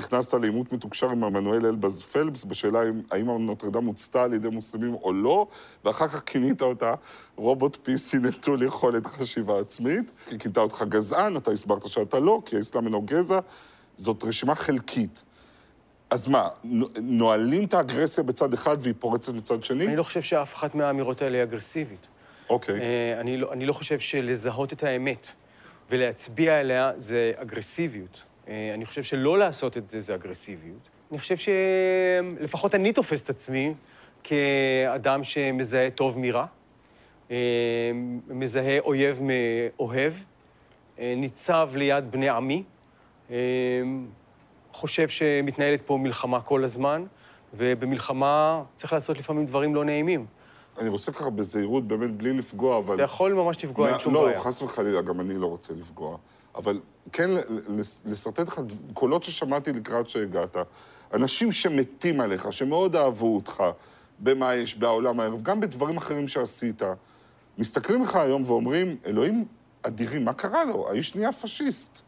נכנסת 0.00 0.34
לעימות 0.34 0.72
מתוקשר 0.72 1.10
עם 1.10 1.24
עמנואל 1.24 1.66
אלבז 1.66 2.02
פלפס 2.02 2.44
בשאלה 2.44 2.88
אם- 2.88 3.02
האם 3.10 3.30
נוטרדם 3.46 3.84
הוצתה 3.84 4.22
על 4.22 4.32
ידי 4.34 4.48
מוסלמים 4.48 4.94
או 4.94 5.12
לא, 5.12 5.46
ואחר 5.84 6.08
כך 6.08 6.22
כינית 6.26 6.62
אותה 6.62 6.94
רובוט 7.36 7.76
PC 7.88 8.18
נטול 8.22 8.62
יכולת 8.62 9.06
חשיבה 9.06 9.60
עצמית. 9.60 10.12
היא 10.30 10.38
כינתה 10.38 10.60
אותך 10.60 10.84
גזען, 10.88 11.36
אתה 11.36 11.50
הסברת 11.50 11.88
שאתה 11.88 12.20
לא, 12.20 12.42
כי 12.46 12.56
האסלאם 12.56 12.86
אינו 12.86 13.02
גזע. 13.02 13.38
זאת 13.96 14.24
רשימה 14.24 14.54
חלקית. 14.54 15.24
אז 16.10 16.28
מה, 16.28 16.48
נו- 16.64 16.88
נועלים 17.02 17.64
את 17.64 17.74
האגרסיה 17.74 18.24
בצד 18.24 18.52
אחד 18.54 18.76
והיא 18.80 18.94
פורצת 18.98 19.32
מצד 19.34 19.64
שני? 19.64 19.86
אני 19.86 19.96
לא 19.96 20.02
חושב 20.02 20.20
שאף 20.22 20.54
אחת 20.54 20.74
מהאמירות 20.74 21.22
האלה 21.22 21.36
היא 21.36 21.42
אגרסיבית. 21.42 22.08
אוקיי. 22.50 22.80
אה, 22.80 23.20
אני 23.20 23.36
לא, 23.36 23.52
אני 23.52 23.66
לא 23.66 23.72
חושב 23.72 23.98
שלזהות 23.98 24.72
את 24.72 24.82
האמת 24.82 25.32
ולהצביע 25.90 26.58
עליה 26.58 26.92
זה 26.96 27.32
אגרסיביות. 27.36 28.24
אה, 28.50 28.74
אני 28.74 28.84
חושב 28.84 29.02
שלא 29.02 29.38
לעשות 29.38 29.76
את 29.76 29.86
זה 29.86 30.00
זה 30.00 30.14
אגרסיביות. 30.14 30.88
אני 31.10 31.18
חושב 31.18 31.34
שלפחות 31.36 32.74
אני 32.74 32.92
תופס 32.92 33.22
את 33.22 33.30
עצמי 33.30 33.74
כאדם 34.22 35.24
שמזהה 35.24 35.90
טוב 35.90 36.18
מרע, 36.18 36.46
אה, 37.30 37.36
מזהה 38.28 38.78
אויב 38.78 39.20
מאוהב, 39.22 40.12
אה, 40.98 41.14
ניצב 41.16 41.70
ליד 41.74 42.10
בני 42.10 42.28
עמי, 42.28 42.62
חושב 44.72 45.08
שמתנהלת 45.08 45.82
פה 45.82 45.96
מלחמה 45.96 46.40
כל 46.40 46.64
הזמן, 46.64 47.04
ובמלחמה 47.54 48.62
צריך 48.74 48.92
לעשות 48.92 49.18
לפעמים 49.18 49.46
דברים 49.46 49.74
לא 49.74 49.84
נעימים. 49.84 50.26
אני 50.78 50.88
רוצה 50.88 51.12
ככה 51.12 51.30
בזהירות, 51.30 51.88
באמת, 51.88 52.10
בלי 52.10 52.32
לפגוע, 52.32 52.78
אבל... 52.78 52.94
אתה 52.94 53.02
יכול 53.02 53.32
ממש 53.32 53.64
לפגוע, 53.64 53.88
אין 53.88 53.98
שום 53.98 54.14
לא, 54.14 54.24
בעיה. 54.24 54.40
חס 54.40 54.62
וחלילה, 54.62 55.02
גם 55.02 55.20
אני 55.20 55.34
לא 55.34 55.46
רוצה 55.46 55.72
לפגוע. 55.74 56.16
אבל 56.54 56.80
כן 57.12 57.30
לשרטט 58.04 58.48
לך 58.48 58.60
קולות 58.94 59.22
ששמעתי 59.22 59.72
לקראת 59.72 60.08
שהגעת. 60.08 60.56
אנשים 61.12 61.52
שמתים 61.52 62.20
עליך, 62.20 62.52
שמאוד 62.52 62.96
אהבו 62.96 63.34
אותך, 63.36 63.62
במה 64.18 64.54
יש 64.54 64.76
בעולם 64.76 65.20
הערב, 65.20 65.42
גם 65.42 65.60
בדברים 65.60 65.96
אחרים 65.96 66.28
שעשית, 66.28 66.82
מסתכלים 67.58 68.02
לך 68.02 68.16
היום 68.16 68.44
ואומרים, 68.46 68.96
אלוהים 69.06 69.44
אדירים, 69.82 70.24
מה 70.24 70.32
קרה 70.32 70.64
לו? 70.64 70.88
האיש 70.90 71.14
נהיה 71.14 71.32
פשיסט. 71.32 72.00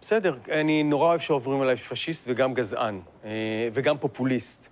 בסדר, 0.00 0.36
אני 0.50 0.82
נורא 0.82 1.08
אוהב 1.08 1.20
שעוברים 1.20 1.60
עליי 1.60 1.76
פשיסט 1.76 2.24
וגם 2.28 2.54
גזען, 2.54 3.00
אה, 3.24 3.30
וגם 3.72 3.98
פופוליסט. 3.98 4.68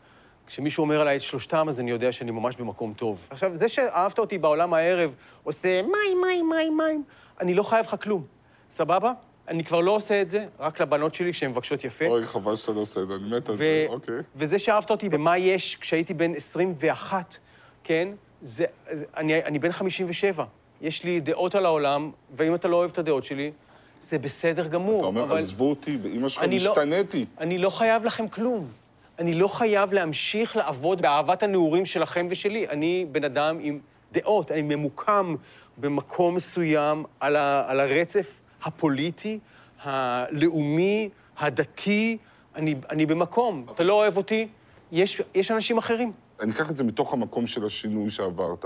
כשמישהו 0.47 0.83
אומר 0.83 1.01
עליי 1.01 1.17
את 1.17 1.21
שלושתם, 1.21 1.69
אז 1.69 1.81
אני 1.81 1.91
יודע 1.91 2.13
שאני 2.13 2.31
ממש 2.31 2.57
במקום 2.57 2.95
טוב. 2.95 3.29
עכשיו, 3.31 3.57
זה 3.57 3.69
שאהבת 3.69 4.19
אותי 4.19 4.39
בעולם 4.39 4.75
הערב, 4.75 5.15
עושה 5.43 5.83
מים, 5.83 6.21
מים, 6.27 6.49
מים, 6.49 6.77
מים, 6.77 7.03
אני 7.41 7.55
לא 7.55 7.63
חייב 7.63 7.87
לך 7.87 7.97
כלום, 8.03 8.25
סבבה? 8.71 9.13
אני 9.49 9.65
כבר 9.65 9.81
לא 9.81 9.91
עושה 9.91 10.23
את 10.23 10.31
זה, 10.31 10.47
רק 10.61 10.81
לבנות 10.81 11.15
שלי 11.15 11.33
שהן 11.33 11.51
מבקשות 11.51 11.85
יפה. 11.85 12.07
אוי, 12.07 12.25
חבל 12.25 12.57
שאתה 12.57 12.73
לא 12.73 12.81
עושה 12.81 13.03
את 13.03 13.09
זה, 13.09 13.15
אני 13.15 13.37
מת 13.37 13.49
על 13.49 13.57
זה, 13.57 13.87
אוקיי. 13.89 14.15
וזה 14.37 14.59
שאהבת 14.59 14.91
אותי 14.91 15.09
במה 15.09 15.39
יש 15.39 15.77
כשהייתי 15.77 16.15
בן 16.15 16.35
21, 16.35 17.39
כן? 17.85 18.09
זה, 18.41 18.65
זה, 18.93 19.05
אני, 19.17 19.45
אני 19.45 19.59
בן 19.59 19.73
57. 19.73 20.45
יש 20.81 21.05
לי 21.05 21.21
דעות 21.21 21.55
על 21.55 21.65
העולם, 21.67 22.11
ואם 22.33 22.55
אתה 22.55 22.69
לא 22.69 22.77
אוהב 22.77 22.91
את 22.91 22.99
הדעות 22.99 23.25
שלי, 23.25 23.53
זה 24.01 24.19
בסדר 24.19 24.67
גמור. 24.67 24.99
אתה 24.99 25.07
אומר, 25.07 25.23
אבל 25.23 25.39
עזבו 25.39 25.71
אותי, 25.71 25.97
באמא 25.97 26.29
שלך 26.29 26.43
אני 26.43 26.61
לא-. 26.61 26.75
אני 27.41 27.59
לא 27.59 27.71
חייב 27.71 28.05
לכם 28.05 28.29
כלום. 28.29 28.69
אני 29.19 29.35
לא 29.35 29.49
חייב 29.49 29.93
להמשיך 29.93 30.57
לעבוד 30.57 31.03
באהבת 31.03 31.43
הנעורים 31.43 31.87
שלכם 31.87 32.27
ושלי. 32.31 32.69
אני 32.69 33.07
בן 33.13 33.25
אדם 33.25 33.59
עם 33.61 33.79
דעות, 34.13 34.53
אני 34.53 34.63
ממוקם 34.63 35.35
במקום 35.79 36.35
מסוים 36.35 37.05
על, 37.21 37.37
ה, 37.37 37.65
על 37.71 37.81
הרצף 37.81 38.41
הפוליטי, 38.63 39.39
הלאומי, 39.83 41.09
הדתי. 41.39 42.19
אני, 42.57 42.75
אני 42.91 43.07
במקום. 43.07 43.67
אתה 43.75 43.83
לא 43.83 43.93
אוהב 43.93 44.17
אותי, 44.17 44.49
יש, 44.93 45.23
יש 45.35 45.51
אנשים 45.51 45.79
אחרים. 45.79 46.13
אני 46.41 46.53
אקח 46.53 46.71
את 46.71 46.77
זה 46.77 46.85
מתוך 46.85 47.13
המקום 47.13 47.47
של 47.47 47.67
השינוי 47.67 48.11
שעברת. 48.11 48.65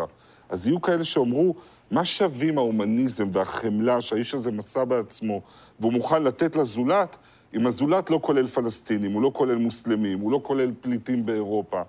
אז 0.49 0.67
יהיו 0.67 0.81
כאלה 0.81 1.05
שאומרו, 1.05 1.55
מה 1.91 2.05
שווים 2.05 2.59
ההומניזם 2.59 3.29
והחמלה 3.33 4.01
שהאיש 4.01 4.35
הזה 4.35 4.53
מסע 4.53 4.85
בעצמו, 4.85 5.41
והוא 5.81 5.93
מוכן 5.93 6.23
לתת 6.23 6.57
לזולת, 6.57 7.17
אם 7.57 7.67
הזולת 7.67 8.11
לא 8.11 8.19
כולל 8.23 8.47
פלסטינים, 8.47 9.13
הוא 9.13 9.23
לא 9.23 9.31
כולל 9.35 9.57
מוסלמים, 9.57 10.21
הוא 10.21 10.33
לא 10.33 10.41
כולל 10.43 10.71
פליטים 10.81 11.27
באירופה. 11.27 11.81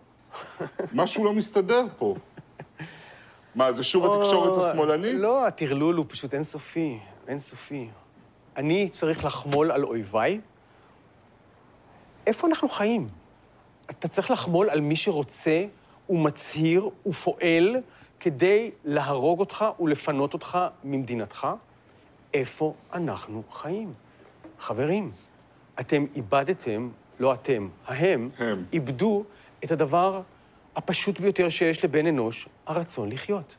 משהו 0.94 1.26
לא 1.26 1.34
מסתדר 1.34 1.86
פה. 1.98 2.16
מה, 3.56 3.72
זה 3.72 3.84
שוב 3.84 4.06
התקשורת 4.06 4.58
או, 4.58 4.68
השמאלנית? 4.68 5.14
לא, 5.16 5.48
הטרלול 5.48 5.96
הוא 5.96 6.06
פשוט 6.10 6.34
אינסופי, 6.34 7.00
אינסופי. 7.32 7.90
אני 8.58 8.90
צריך 8.90 9.26
לחמול 9.26 9.72
על 9.72 9.84
אויביי? 9.84 10.42
איפה 12.28 12.48
אנחנו 12.48 12.70
חיים? 12.70 13.08
אתה 13.90 14.08
צריך 14.08 14.32
לחמול 14.32 14.70
על 14.70 14.82
מי 14.82 14.96
שרוצה 14.96 15.66
ומצהיר 16.10 16.90
ופועל 17.06 17.76
כדי 18.20 18.72
להרוג 18.86 19.40
אותך 19.40 19.66
ולפנות 19.80 20.34
אותך 20.34 20.58
ממדינתך? 20.84 21.48
איפה 22.34 22.74
אנחנו 22.94 23.44
חיים? 23.52 23.94
חברים, 24.60 25.12
אתם 25.80 26.06
איבדתם, 26.16 26.90
לא 27.20 27.34
אתם, 27.34 27.70
ההם, 27.86 28.30
הם. 28.38 28.66
איבדו 28.74 29.24
את 29.64 29.72
הדבר 29.72 30.22
הפשוט 30.76 31.20
ביותר 31.20 31.50
שיש 31.50 31.86
לבן 31.86 32.08
אנוש, 32.08 32.48
הרצון 32.68 33.12
לחיות. 33.12 33.56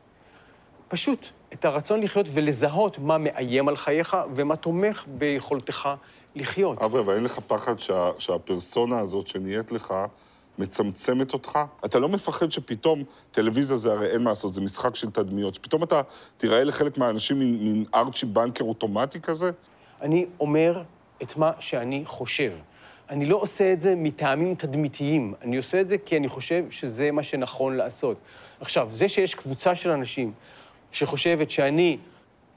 פשוט, 0.89 1.31
את 1.53 1.65
הרצון 1.65 2.01
לחיות 2.01 2.27
ולזהות 2.33 2.99
מה 2.99 3.19
מאיים 3.19 3.69
על 3.69 3.77
חייך 3.77 4.17
ומה 4.35 4.57
תומך 4.57 5.05
ביכולתך 5.09 5.89
לחיות. 6.37 6.83
אברי, 6.83 7.01
אבל 7.01 7.15
אין 7.15 7.25
לך 7.25 7.39
פחד 7.47 7.81
שה, 7.81 8.11
שהפרסונה 8.19 8.99
הזאת 8.99 9.29
שנהיית 9.29 9.73
לך 9.73 9.95
מצמצמת 10.59 11.33
אותך? 11.33 11.59
אתה 11.85 11.99
לא 11.99 12.09
מפחד 12.09 12.51
שפתאום, 12.51 13.05
טלוויזיה 13.31 13.77
זה 13.77 13.93
הרי 13.93 14.07
אין 14.07 14.23
מה 14.23 14.31
לעשות, 14.31 14.55
זה 14.55 14.61
משחק 14.61 14.95
של 14.95 15.11
תדמיות, 15.11 15.55
שפתאום 15.55 15.83
אתה 15.83 16.01
תיראה 16.37 16.65
לחלק 16.65 16.99
מהאנשים 16.99 17.39
מין, 17.39 17.59
מין 17.59 17.85
ארצ'י 17.95 18.27
בנקר 18.27 18.65
אוטומטי 18.65 19.21
כזה? 19.21 19.51
אני 20.03 20.27
אומר 20.41 20.83
את 21.23 21.37
מה 21.37 21.51
שאני 21.59 22.03
חושב. 22.07 22.53
אני 23.11 23.27
לא 23.27 23.37
עושה 23.37 23.73
את 23.73 23.81
זה 23.81 23.95
מטעמים 23.97 24.55
תדמיתיים, 24.55 25.35
אני 25.43 25.57
עושה 25.57 25.81
את 25.81 25.89
זה 25.89 25.99
כי 25.99 26.17
אני 26.17 26.29
חושב 26.29 26.65
שזה 26.71 27.11
מה 27.11 27.23
שנכון 27.23 27.77
לעשות. 27.77 28.17
עכשיו, 28.61 28.89
זה 28.93 29.09
שיש 29.09 29.35
קבוצה 29.35 29.75
של 29.75 29.91
אנשים 29.91 30.33
שחושבת 30.93 31.51
שאני 31.51 31.99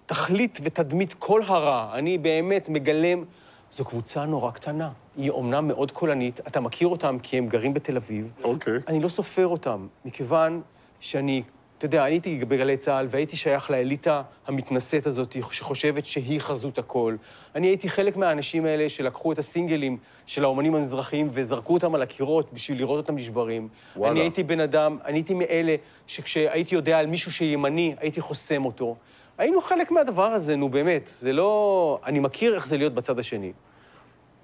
תכלית 0.05 0.59
ותדמית 0.63 1.13
כל 1.13 1.41
הרע, 1.45 1.89
אני 1.93 2.17
באמת 2.17 2.69
מגלם, 2.69 3.23
זו 3.71 3.85
קבוצה 3.85 4.25
נורא 4.25 4.51
קטנה. 4.51 4.91
היא 5.17 5.29
אומנם 5.29 5.67
מאוד 5.67 5.91
קולנית, 5.91 6.39
אתה 6.39 6.59
מכיר 6.59 6.87
אותם 6.87 7.17
כי 7.23 7.37
הם 7.37 7.47
גרים 7.47 7.73
בתל 7.73 7.97
אביב. 7.97 8.31
אוקיי. 8.43 8.73
אני 8.87 8.99
לא 8.99 9.07
סופר 9.07 9.47
אותם, 9.47 9.87
מכיוון 10.05 10.61
שאני, 10.99 11.43
אתה 11.77 11.85
יודע, 11.85 12.05
אני 12.05 12.13
הייתי 12.13 12.39
בגלי 12.39 12.77
צה"ל 12.77 13.07
והייתי 13.09 13.35
שייך 13.35 13.71
לאליטה 13.71 14.21
המתנשאת 14.47 15.05
הזאת, 15.05 15.35
שחושבת 15.51 16.05
שהיא 16.05 16.39
חזות 16.39 16.77
הכל. 16.77 17.15
אני 17.55 17.67
הייתי 17.67 17.89
חלק 17.89 18.17
מהאנשים 18.17 18.65
האלה 18.65 18.89
שלקחו 18.89 19.31
את 19.31 19.37
הסינגלים 19.37 19.97
של 20.25 20.43
האומנים 20.43 20.75
המזרחיים 20.75 21.27
וזרקו 21.31 21.73
אותם 21.73 21.95
על 21.95 22.01
הקירות 22.01 22.53
בשביל 22.53 22.77
לראות 22.77 22.97
אותם 22.97 23.15
נשברים. 23.15 23.67
וואלה. 23.95 24.11
אני 24.11 24.19
הייתי 24.21 24.43
בן 24.43 24.59
אדם, 24.59 24.97
אני 25.05 25.17
הייתי 25.17 25.33
מאלה 25.33 25.75
שכשהייתי 26.07 26.75
יודע 26.75 26.99
על 26.99 27.05
מישהו 27.05 27.31
שימני, 27.31 27.95
הייתי 27.99 28.21
חוסם 28.21 28.65
אותו. 28.65 28.95
היינו 29.37 29.61
חלק 29.61 29.91
מהדבר 29.91 30.31
הזה, 30.31 30.55
נו 30.55 30.69
באמת. 30.69 31.07
זה 31.07 31.33
לא... 31.33 31.99
אני 32.05 32.19
מכיר 32.19 32.55
איך 32.55 32.67
זה 32.67 32.77
להיות 32.77 32.93
בצד 32.93 33.19
השני. 33.19 33.51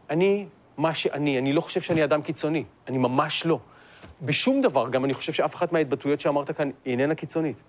אני 0.09 0.45
מה 0.77 0.93
שאני, 0.93 1.37
אני 1.37 1.53
לא 1.53 1.61
חושב 1.61 1.81
שאני 1.81 2.03
אדם 2.03 2.21
קיצוני, 2.21 2.63
אני 2.87 2.97
ממש 2.97 3.45
לא. 3.45 3.59
בשום 4.21 4.61
דבר, 4.61 4.89
גם 4.89 5.05
אני 5.05 5.13
חושב 5.13 5.33
שאף 5.33 5.55
אחת 5.55 5.71
מההתבטאויות 5.71 6.19
שאמרת 6.19 6.51
כאן 6.51 6.69
איננה 6.85 7.15
קיצונית. 7.15 7.63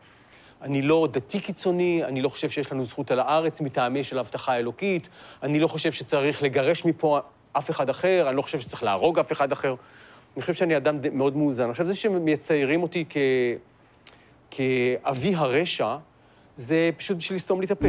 אני 0.63 0.83
לא 0.83 1.09
דתי 1.13 1.41
קיצוני, 1.41 2.05
אני 2.05 2.23
לא 2.23 2.29
חושב 2.29 2.51
שיש 2.51 2.73
לנו 2.73 2.83
זכות 2.83 3.11
על 3.11 3.21
הארץ 3.21 3.61
מטעמי 3.61 4.05
של 4.05 4.19
הבטחה 4.19 4.57
אלוקית, 4.57 5.09
אני 5.43 5.61
לא 5.61 5.69
חושב 5.69 5.93
שצריך 5.93 6.43
לגרש 6.43 6.85
מפה 6.85 7.21
אף 7.53 7.71
אחד 7.71 7.89
אחר, 7.89 8.27
אני 8.29 8.37
לא 8.37 8.43
חושב 8.43 8.61
שצריך 8.61 8.83
להרוג 8.83 9.19
אף 9.19 9.33
אחד 9.33 9.53
אחר. 9.53 9.75
אני 10.37 10.41
חושב 10.41 10.55
שאני 10.55 10.77
אדם 10.77 10.99
מאוד 11.13 11.37
מאוזן. 11.37 11.71
עכשיו, 11.71 11.87
זה 11.87 11.97
שמציירים 11.97 12.83
אותי 12.83 13.05
כ... 13.11 13.17
כאבי 14.51 15.35
הרשע, 15.35 15.97
זה 16.57 16.91
פשוט 16.97 17.17
בשביל 17.17 17.37
לסתום 17.37 17.61
לי 17.61 17.67
את 17.67 17.71
הפה. 17.71 17.89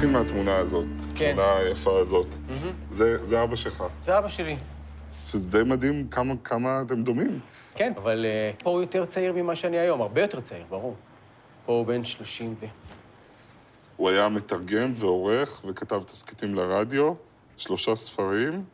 נתחיל 0.00 0.18
מהתמונה 0.18 0.56
הזאת. 0.56 0.86
כן. 1.14 1.30
התמונה 1.30 1.56
היפה 1.56 1.98
הזאת. 1.98 2.36
זה, 2.90 3.24
זה 3.24 3.42
אבא 3.42 3.56
שלך. 3.56 3.84
זה 4.02 4.18
אבא 4.18 4.28
שלי. 4.28 4.56
שזה 5.26 5.48
די 5.50 5.62
מדהים 5.64 6.08
כמה, 6.10 6.34
כמה 6.44 6.82
אתם 6.86 7.02
דומים. 7.02 7.40
כן, 7.74 7.92
אבל 7.96 8.26
uh, 8.58 8.62
פה 8.62 8.70
הוא 8.70 8.80
יותר 8.80 9.04
צעיר 9.04 9.32
ממה 9.32 9.56
שאני 9.56 9.78
היום, 9.78 10.00
הרבה 10.00 10.20
יותר 10.20 10.40
צעיר, 10.40 10.64
ברור. 10.68 10.94
פה 11.66 11.72
הוא 11.72 11.86
בן 11.86 12.04
30 12.04 12.54
ו... 12.60 12.66
הוא 13.96 14.10
היה 14.10 14.28
מתרגם 14.28 14.92
ועורך 14.96 15.62
וכתב 15.68 16.02
תסכיתים 16.02 16.54
לרדיו, 16.54 17.12
שלושה 17.56 17.96
ספרים, 17.96 18.64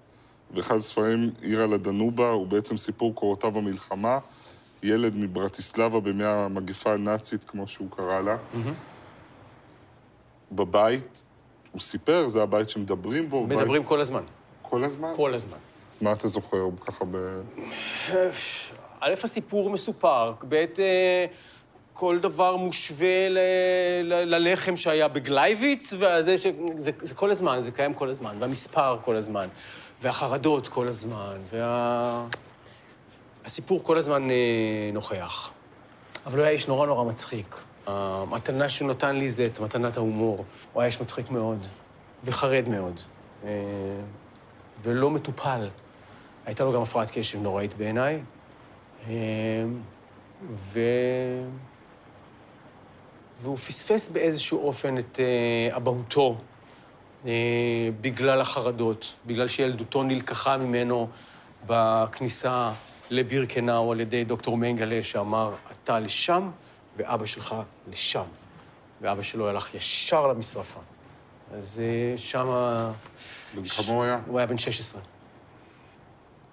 ואחד 0.55 0.77
הספרים, 0.77 1.31
עיר 1.43 1.63
על 1.63 1.73
הדנובה, 1.73 2.29
הוא 2.29 2.47
בעצם 2.47 2.77
סיפור 2.77 3.15
קורותיו 3.15 3.51
במלחמה. 3.51 4.19
ילד 4.83 5.17
מברטיסלבה 5.17 6.01
בימי 6.01 6.25
המגפה 6.25 6.95
הנאצית, 6.95 7.45
כמו 7.45 7.67
שהוא 7.67 7.89
קרא 7.91 8.21
לה. 8.21 8.37
בבית, 10.53 11.23
הוא 11.73 11.81
סיפר, 11.81 12.29
זה 12.29 12.43
הבית 12.43 12.69
שמדברים 12.69 13.31
בו. 13.31 13.47
מדברים 13.47 13.81
בית... 13.83 13.89
כל 13.89 14.01
הזמן, 14.01 14.23
כל 14.63 14.85
הזמן? 14.85 15.11
כל 15.17 15.35
הזמן. 15.35 15.59
מה 16.01 16.13
אתה 16.13 16.29
זוכר 16.29 16.65
ככה 16.81 17.05
ב... 17.11 17.17
א', 19.01 19.15
הסיפור 19.23 19.71
מסופר, 19.71 20.33
ב', 20.49 20.55
אה, 20.55 21.27
כל 21.93 22.19
דבר 22.19 22.57
מושווה 22.57 23.29
ל- 23.29 23.39
ל- 24.03 24.35
ללחם 24.35 24.77
שהיה 24.77 25.09
בגלייביץ, 25.09 25.93
וזה 25.93 26.39
ש... 26.39 26.47
זה, 26.77 26.91
זה 27.03 27.15
כל 27.15 27.31
הזמן, 27.31 27.61
זה 27.61 27.71
קיים 27.71 27.95
כל 27.95 28.11
הזמן, 28.11 28.37
והמספר 28.39 28.99
כל 29.03 29.17
הזמן, 29.17 29.49
והחרדות 30.03 30.69
כל 30.69 30.89
הזמן, 30.89 31.37
וה... 31.53 32.27
הסיפור 33.45 33.85
כל 33.85 33.97
הזמן 33.97 34.31
אה, 34.31 34.37
נוכח. 34.93 35.53
אבל 36.27 36.39
הוא 36.39 36.45
היה 36.45 36.53
איש 36.53 36.69
נורא 36.69 36.87
נורא 36.87 37.05
מצחיק. 37.05 37.57
המתנה 37.87 38.69
שהוא 38.69 38.89
נתן 38.89 39.17
לי 39.17 39.29
זה 39.29 39.47
את 39.47 39.61
מתנת 39.61 39.97
ההומור. 39.97 40.45
הוא 40.73 40.83
היה 40.83 40.87
איש 40.87 41.01
מצחיק 41.01 41.31
מאוד, 41.31 41.67
וחרד 42.25 42.69
מאוד, 42.69 43.01
אה, 43.45 43.51
ולא 44.83 45.11
מטופל. 45.11 45.69
הייתה 46.47 46.65
לו 46.65 46.73
גם 46.73 46.83
הפרעת 46.83 47.11
קשב 47.11 47.41
נוראית 47.41 47.75
בעיניי. 47.75 48.21
אה, 49.09 49.15
ו... 50.51 50.81
והוא 53.39 53.57
פספס 53.57 54.09
באיזשהו 54.09 54.67
אופן 54.67 54.99
את 54.99 55.21
אה, 55.21 55.77
אבהותו 55.77 56.37
בגלל 58.01 58.41
החרדות, 58.41 59.15
בגלל 59.27 59.49
שילדותו 59.49 60.03
נלקחה 60.03 60.57
ממנו 60.57 61.09
בכניסה 61.67 62.73
לבירקנאו 63.11 63.93
על 63.93 64.01
ידי 64.01 64.25
דוקטור 64.25 64.57
מנגלה, 64.57 65.03
שאמר, 65.03 65.55
אתה 65.73 65.99
לשם 66.01 66.51
ואבא 66.97 67.25
שלך 67.25 67.55
לשם. 67.91 68.25
ואבא 69.01 69.23
שלו 69.23 69.49
הלך 69.49 69.75
ישר 69.75 70.27
למשרפה. 70.27 70.81
אז 71.53 71.81
אה, 71.85 72.17
שמה... 72.19 72.93
בן 73.55 73.63
כמה 73.65 73.95
הוא 73.95 74.05
היה? 74.05 74.21
הוא 74.27 74.39
היה 74.39 74.47
בן 74.47 74.59
16. 74.59 75.01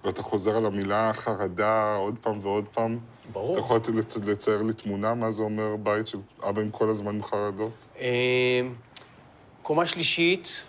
ואתה 0.04 0.22
חוזר 0.22 0.56
על 0.56 0.66
המילה 0.66 1.10
חרדה 1.14 1.94
עוד 1.98 2.14
פעם 2.20 2.38
ועוד 2.42 2.64
פעם. 2.72 2.98
ברור. 3.32 3.52
אתה 3.52 3.60
יכול 3.60 3.76
לצ- 3.76 4.24
לצייר 4.24 4.62
לי 4.62 4.72
תמונה 4.72 5.14
מה 5.14 5.30
זה 5.30 5.42
אומר 5.42 5.76
בית 5.76 6.06
של 6.06 6.18
אבא 6.48 6.60
עם 6.60 6.70
כל 6.70 6.90
הזמן 6.90 7.14
עם 7.14 7.22
חרדות? 7.22 7.84
אה, 7.98 8.60
קומה 9.62 9.86
שלישית, 9.86 10.66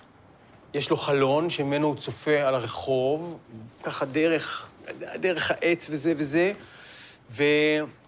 יש 0.73 0.89
לו 0.89 0.97
חלון 0.97 1.49
שממנו 1.49 1.87
הוא 1.87 1.95
צופה 1.95 2.31
על 2.47 2.55
הרחוב, 2.55 3.39
ככה 3.83 4.05
דרך, 4.05 4.71
דרך 5.15 5.51
העץ 5.51 5.87
וזה 5.91 6.13
וזה, 6.17 6.51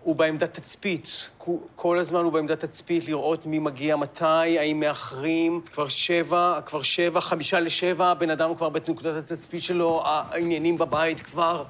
והוא 0.07 0.15
בעמדת 0.15 0.53
תצפית. 0.53 1.31
כל 1.75 1.99
הזמן 1.99 2.23
הוא 2.23 2.31
בעמדת 2.31 2.65
תצפית 2.65 3.07
לראות 3.07 3.45
מי 3.45 3.59
מגיע 3.59 3.95
מתי, 3.95 4.59
האם 4.59 4.79
מאחרים. 4.79 5.61
כבר 5.73 5.87
שבע, 5.87 6.59
כבר 6.65 6.81
שבע, 6.81 7.21
חמישה 7.21 7.59
לשבע, 7.59 8.05
הבן 8.05 8.29
אדם 8.29 8.55
כבר 8.55 8.69
בנקודת 8.69 9.15
התצפית 9.23 9.61
שלו, 9.61 10.01
העניינים 10.05 10.77
בבית 10.77 11.21
כבר, 11.21 11.63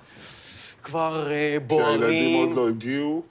כבר 0.83 1.31
אה, 1.31 1.57
כי 1.59 1.65
בוערים. 1.67 2.01
הילדים 2.01 2.47
עוד 2.47 2.57
לא 2.57 2.69
הגיעו, 2.69 3.21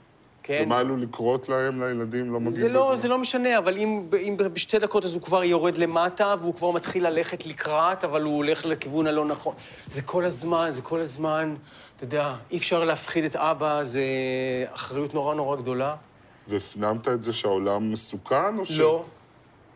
כן. 0.43 0.63
ומה 0.65 0.79
עלול 0.79 1.01
לקרות 1.01 1.49
להם, 1.49 1.83
לילדים, 1.83 2.33
לא 2.33 2.39
מגיעים 2.39 2.73
לא, 2.73 2.87
בזמן? 2.89 3.01
זה 3.01 3.07
לא 3.07 3.17
משנה, 3.17 3.57
אבל 3.57 3.77
אם, 3.77 4.03
אם 4.21 4.37
בשתי 4.53 4.79
דקות 4.79 5.05
אז 5.05 5.13
הוא 5.13 5.21
כבר 5.21 5.43
יורד 5.43 5.77
למטה, 5.77 6.35
והוא 6.39 6.53
כבר 6.53 6.71
מתחיל 6.71 7.07
ללכת 7.07 7.45
לקראת, 7.45 8.03
אבל 8.03 8.21
הוא 8.21 8.35
הולך 8.35 8.65
לכיוון 8.65 9.07
הלא 9.07 9.25
נכון. 9.25 9.55
זה 9.93 10.01
כל 10.01 10.25
הזמן, 10.25 10.67
זה 10.71 10.81
כל 10.81 10.99
הזמן, 10.99 11.55
אתה 11.97 12.05
יודע, 12.05 12.35
אי 12.51 12.57
אפשר 12.57 12.83
להפחיד 12.83 13.23
את 13.25 13.35
אבא, 13.35 13.83
זה 13.83 14.01
אחריות 14.73 15.13
נורא 15.13 15.35
נורא 15.35 15.55
גדולה. 15.55 15.95
והפנמת 16.47 17.07
את 17.07 17.21
זה 17.21 17.33
שהעולם 17.33 17.91
מסוכן, 17.91 18.57
או 18.57 18.65
ש... 18.65 18.79
לא. 18.79 19.03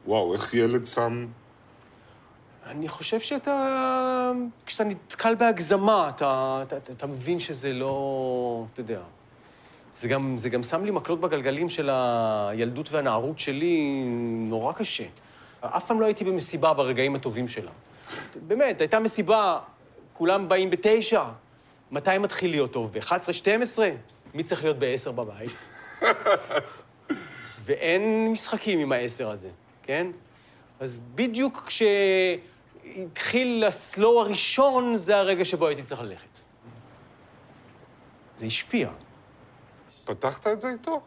וואו, 0.05 0.33
איך 0.33 0.53
ילד 0.53 0.85
שם... 0.85 1.27
אני 2.65 2.87
חושב 2.87 3.19
שאתה... 3.19 4.31
כשאתה 4.65 4.83
נתקל 4.83 5.35
בהגזמה, 5.35 6.09
אתה, 6.09 6.59
אתה, 6.61 6.77
אתה, 6.77 6.91
אתה 6.91 7.07
מבין 7.07 7.39
שזה 7.39 7.73
לא... 7.73 8.65
אתה 8.73 8.81
יודע. 8.81 9.01
זה 9.95 10.07
גם, 10.07 10.37
זה 10.37 10.49
גם 10.49 10.63
שם 10.63 10.85
לי 10.85 10.91
מקלות 10.91 11.21
בגלגלים 11.21 11.69
של 11.69 11.89
הילדות 11.93 12.91
והנערות 12.91 13.39
שלי, 13.39 14.03
נורא 14.47 14.73
קשה. 14.73 15.05
אף 15.61 15.85
פעם 15.85 16.01
לא 16.01 16.05
הייתי 16.05 16.23
במסיבה 16.23 16.73
ברגעים 16.73 17.15
הטובים 17.15 17.47
שלה. 17.47 17.71
באמת, 18.47 18.81
הייתה 18.81 18.99
מסיבה, 18.99 19.59
כולם 20.13 20.49
באים 20.49 20.69
בתשע. 20.69 21.23
מתי 21.91 22.17
מתחיל 22.17 22.51
להיות 22.51 22.71
טוב? 22.71 22.91
ב-11, 22.93 23.33
12? 23.33 23.89
מי 24.33 24.43
צריך 24.43 24.63
להיות 24.63 24.79
ב-10 24.79 25.12
בבית? 25.12 25.67
ואין 27.65 28.31
משחקים 28.31 28.79
עם 28.79 28.91
העשר 28.91 29.29
הזה, 29.29 29.50
כן? 29.83 30.07
אז 30.79 31.00
בדיוק 31.15 31.63
כשהתחיל 31.67 33.63
הסלואו 33.67 34.21
הראשון, 34.21 34.95
זה 34.95 35.17
הרגע 35.17 35.45
שבו 35.45 35.67
הייתי 35.67 35.83
צריך 35.83 36.01
ללכת. 36.01 36.39
זה 38.38 38.45
השפיע. 38.45 38.89
פתחת 40.05 40.48
את 40.48 40.62
זה 40.62 40.69
איתו? 40.69 41.01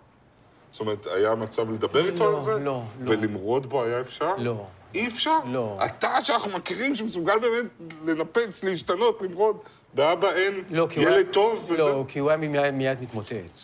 זאת 0.71 0.81
אומרת, 0.81 1.07
היה 1.07 1.35
מצב 1.35 1.71
לדבר 1.71 2.07
איתו 2.07 2.25
לא, 2.25 2.37
על 2.37 2.43
זה? 2.43 2.53
לא, 2.53 2.59
לא. 2.59 2.83
ולמרוד 3.11 3.67
בו 3.67 3.85
היה 3.85 4.01
אפשר? 4.01 4.37
לא. 4.39 4.67
אי 4.95 5.07
אפשר? 5.09 5.39
לא. 5.47 5.79
אתה, 5.85 6.17
שאנחנו 6.23 6.51
מכירים, 6.51 6.97
שמסוגל 6.97 7.39
באמת 7.39 7.67
לנפץ, 8.05 8.65
להשתנות, 8.65 9.23
למרוד, 9.23 9.57
באבא 9.95 10.33
אין 10.33 10.65
לא, 10.71 10.89
ילד 10.97 11.13
היה... 11.13 11.33
טוב 11.33 11.65
וזה... 11.71 11.83
לא, 11.83 12.05
כי 12.09 12.19
הוא 12.19 12.31
היה 12.31 12.37
מיד, 12.37 12.75
מיד 12.75 13.03
מתמוטט. 13.03 13.59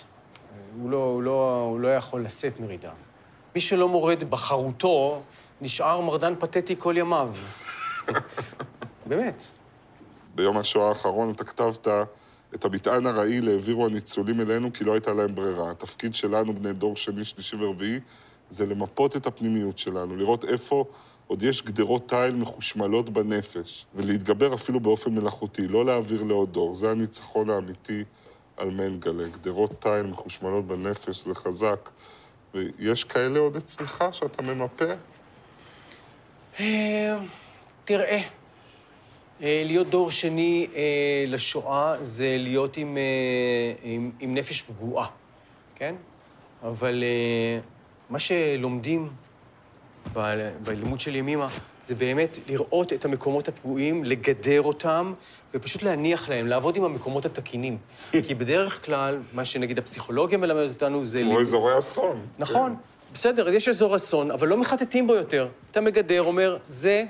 הוא 0.81 0.91
לא, 0.91 0.97
הוא, 0.97 1.23
לא, 1.23 1.67
הוא 1.71 1.81
לא 1.81 1.89
יכול 1.89 2.25
לשאת 2.25 2.61
מרידה. 2.61 2.93
מי 3.55 3.61
שלא 3.61 3.89
מורד 3.89 4.25
בחרותו, 4.31 5.23
נשאר 5.61 6.01
מרדן 6.01 6.35
פתטי 6.39 6.75
כל 6.79 6.95
ימיו. 6.97 7.33
באמת. 9.07 9.51
ביום 10.35 10.59
השואה 10.59 10.89
האחרון 10.89 11.31
אתה 11.31 11.45
כתבת, 11.45 11.89
את 12.55 12.65
המטען 12.65 13.07
הרעיל 13.07 13.49
העבירו 13.49 13.87
הניצולים 13.87 14.41
אלינו 14.41 14.73
כי 14.73 14.85
לא 14.85 14.93
הייתה 14.93 15.13
להם 15.13 15.35
ברירה. 15.35 15.71
התפקיד 15.71 16.15
שלנו, 16.15 16.55
בני 16.55 16.73
דור 16.73 16.97
שני, 16.97 17.25
שלישי 17.25 17.57
ורביעי, 17.57 18.01
זה 18.51 18.67
למפות 18.67 19.17
את 19.17 19.27
הפנימיות 19.27 19.79
שלנו, 19.79 20.17
לראות 20.17 20.45
איפה 20.45 20.85
עוד 21.31 21.43
יש 21.43 21.63
גדרות 21.63 22.09
תיל 22.09 22.35
מחושמלות 22.35 23.11
בנפש, 23.11 23.87
ולהתגבר 23.95 24.55
אפילו 24.55 24.81
באופן 24.81 25.15
מלאכותי, 25.15 25.69
לא 25.69 25.85
להעביר 25.85 26.23
לעוד 26.23 26.53
דור. 26.53 26.75
זה 26.75 26.91
הניצחון 26.91 27.51
האמיתי 27.51 28.05
על 28.57 28.71
מנגלה. 28.71 29.29
גדרות 29.29 29.83
תיל 29.83 30.03
מחושמלות 30.03 30.67
בנפש, 30.67 31.25
זה 31.25 31.35
חזק. 31.35 31.91
ויש 32.55 33.05
כאלה 33.05 33.39
עוד 33.39 33.57
אצלך 33.57 34.05
שאתה 34.13 34.43
ממפה? 34.43 34.85
אה, 36.61 37.19
תראה, 37.85 38.21
אה, 39.43 39.63
להיות 39.65 39.91
דור 39.91 40.11
שני 40.11 40.67
אה, 40.75 41.25
לשואה 41.27 42.03
זה 42.03 42.37
להיות 42.39 42.77
עם, 42.77 42.99
עם, 43.83 44.11
עם 44.21 44.35
נפש 44.35 44.63
פגועה, 44.63 45.07
כן? 45.75 45.95
אבל 46.63 47.05
מה 48.11 48.19
שלומדים 48.19 49.09
בלימוד 50.63 51.01
של 51.01 51.17
ימימה 51.17 51.49
זה 51.83 51.95
באמת 51.95 52.39
לראות 52.49 52.93
את 52.93 53.05
המקומות 53.05 53.49
הפגועים, 53.49 54.05
לגדר 54.05 54.63
אותם, 54.63 55.13
ופשוט 55.55 55.83
להניח 55.83 56.29
להם, 56.29 56.47
לעבוד 56.47 56.77
עם 56.77 56.85
המקומות 56.85 57.25
התקינים. 57.27 57.79
כי 58.27 58.35
בדרך 58.35 58.85
כלל, 58.87 59.19
מה 59.33 59.45
שנגיד 59.45 59.79
הפסיכולוגיה 59.79 60.39
מלמדת 60.39 60.71
אותנו 60.71 61.05
זה... 61.05 61.21
כמו 61.23 61.41
אזורי 61.41 61.79
אסון. 61.79 62.27
נכון, 62.39 62.77
בסדר, 63.13 63.49
אז 63.49 63.55
יש 63.55 63.69
אזור 63.69 63.97
אסון, 63.97 64.31
אבל 64.31 64.49
לא 64.49 64.57
מחטטים 64.57 65.07
בו 65.07 65.15
יותר. 65.15 65.49
אתה 65.71 65.81
מגדר, 65.81 66.23
אומר, 66.23 66.57
זה 66.69 67.05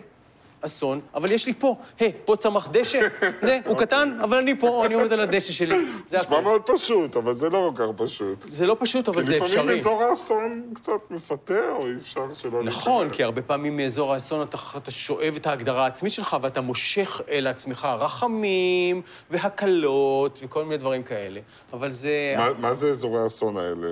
אסון, 0.64 1.00
אבל 1.14 1.32
יש 1.32 1.46
לי 1.46 1.52
פה, 1.58 1.76
היי, 1.98 2.12
פה 2.24 2.36
צמח 2.36 2.68
דשא, 2.72 3.00
זה, 3.46 3.58
הוא 3.66 3.76
קטן, 3.76 4.18
אבל 4.22 4.38
אני 4.38 4.58
פה, 4.60 4.86
אני 4.86 4.94
עומד 4.94 5.12
על 5.12 5.20
הדשא 5.20 5.52
שלי. 5.52 5.76
זה 6.08 6.18
נשמע 6.18 6.38
הכול. 6.38 6.40
מאוד 6.40 6.62
פשוט, 6.66 7.16
אבל 7.16 7.34
זה 7.34 7.50
לא 7.50 7.70
כל 7.76 7.82
כך 7.82 8.02
פשוט. 8.04 8.46
זה 8.48 8.66
לא 8.66 8.76
פשוט, 8.80 9.08
אבל 9.08 9.22
זה 9.22 9.32
כי 9.32 9.40
לפעמים 9.44 9.58
אפשרי. 9.68 9.80
אזור 9.80 10.02
האסון 10.02 10.62
קצת 10.74 10.92
מפתה, 11.10 11.70
או 11.70 11.86
אי 11.86 11.92
אפשר 12.00 12.20
שלא... 12.34 12.62
נכון. 12.64 13.10
כי 13.10 13.24
הרבה 13.24 13.42
פעמים 13.42 13.76
מאזור 13.76 14.12
האסון 14.14 14.42
אתה, 14.42 14.56
אתה 14.76 14.90
שואב 14.90 15.34
את 15.36 15.46
ההגדרה 15.46 15.84
העצמית 15.84 16.12
שלך 16.12 16.36
ואתה 16.42 16.60
מושך 16.60 17.20
אל 17.30 17.46
עצמך 17.46 17.88
רחמים 18.00 19.02
והקלות 19.30 20.38
וכל 20.42 20.64
מיני 20.64 20.76
דברים 20.76 21.02
כאלה. 21.02 21.40
אבל 21.72 21.90
זה... 21.90 22.34
מה- 22.36 22.52
מה 22.58 22.74
זה 22.74 22.88
אזורי 22.90 23.22
האסון 23.22 23.56
האלה? 23.56 23.88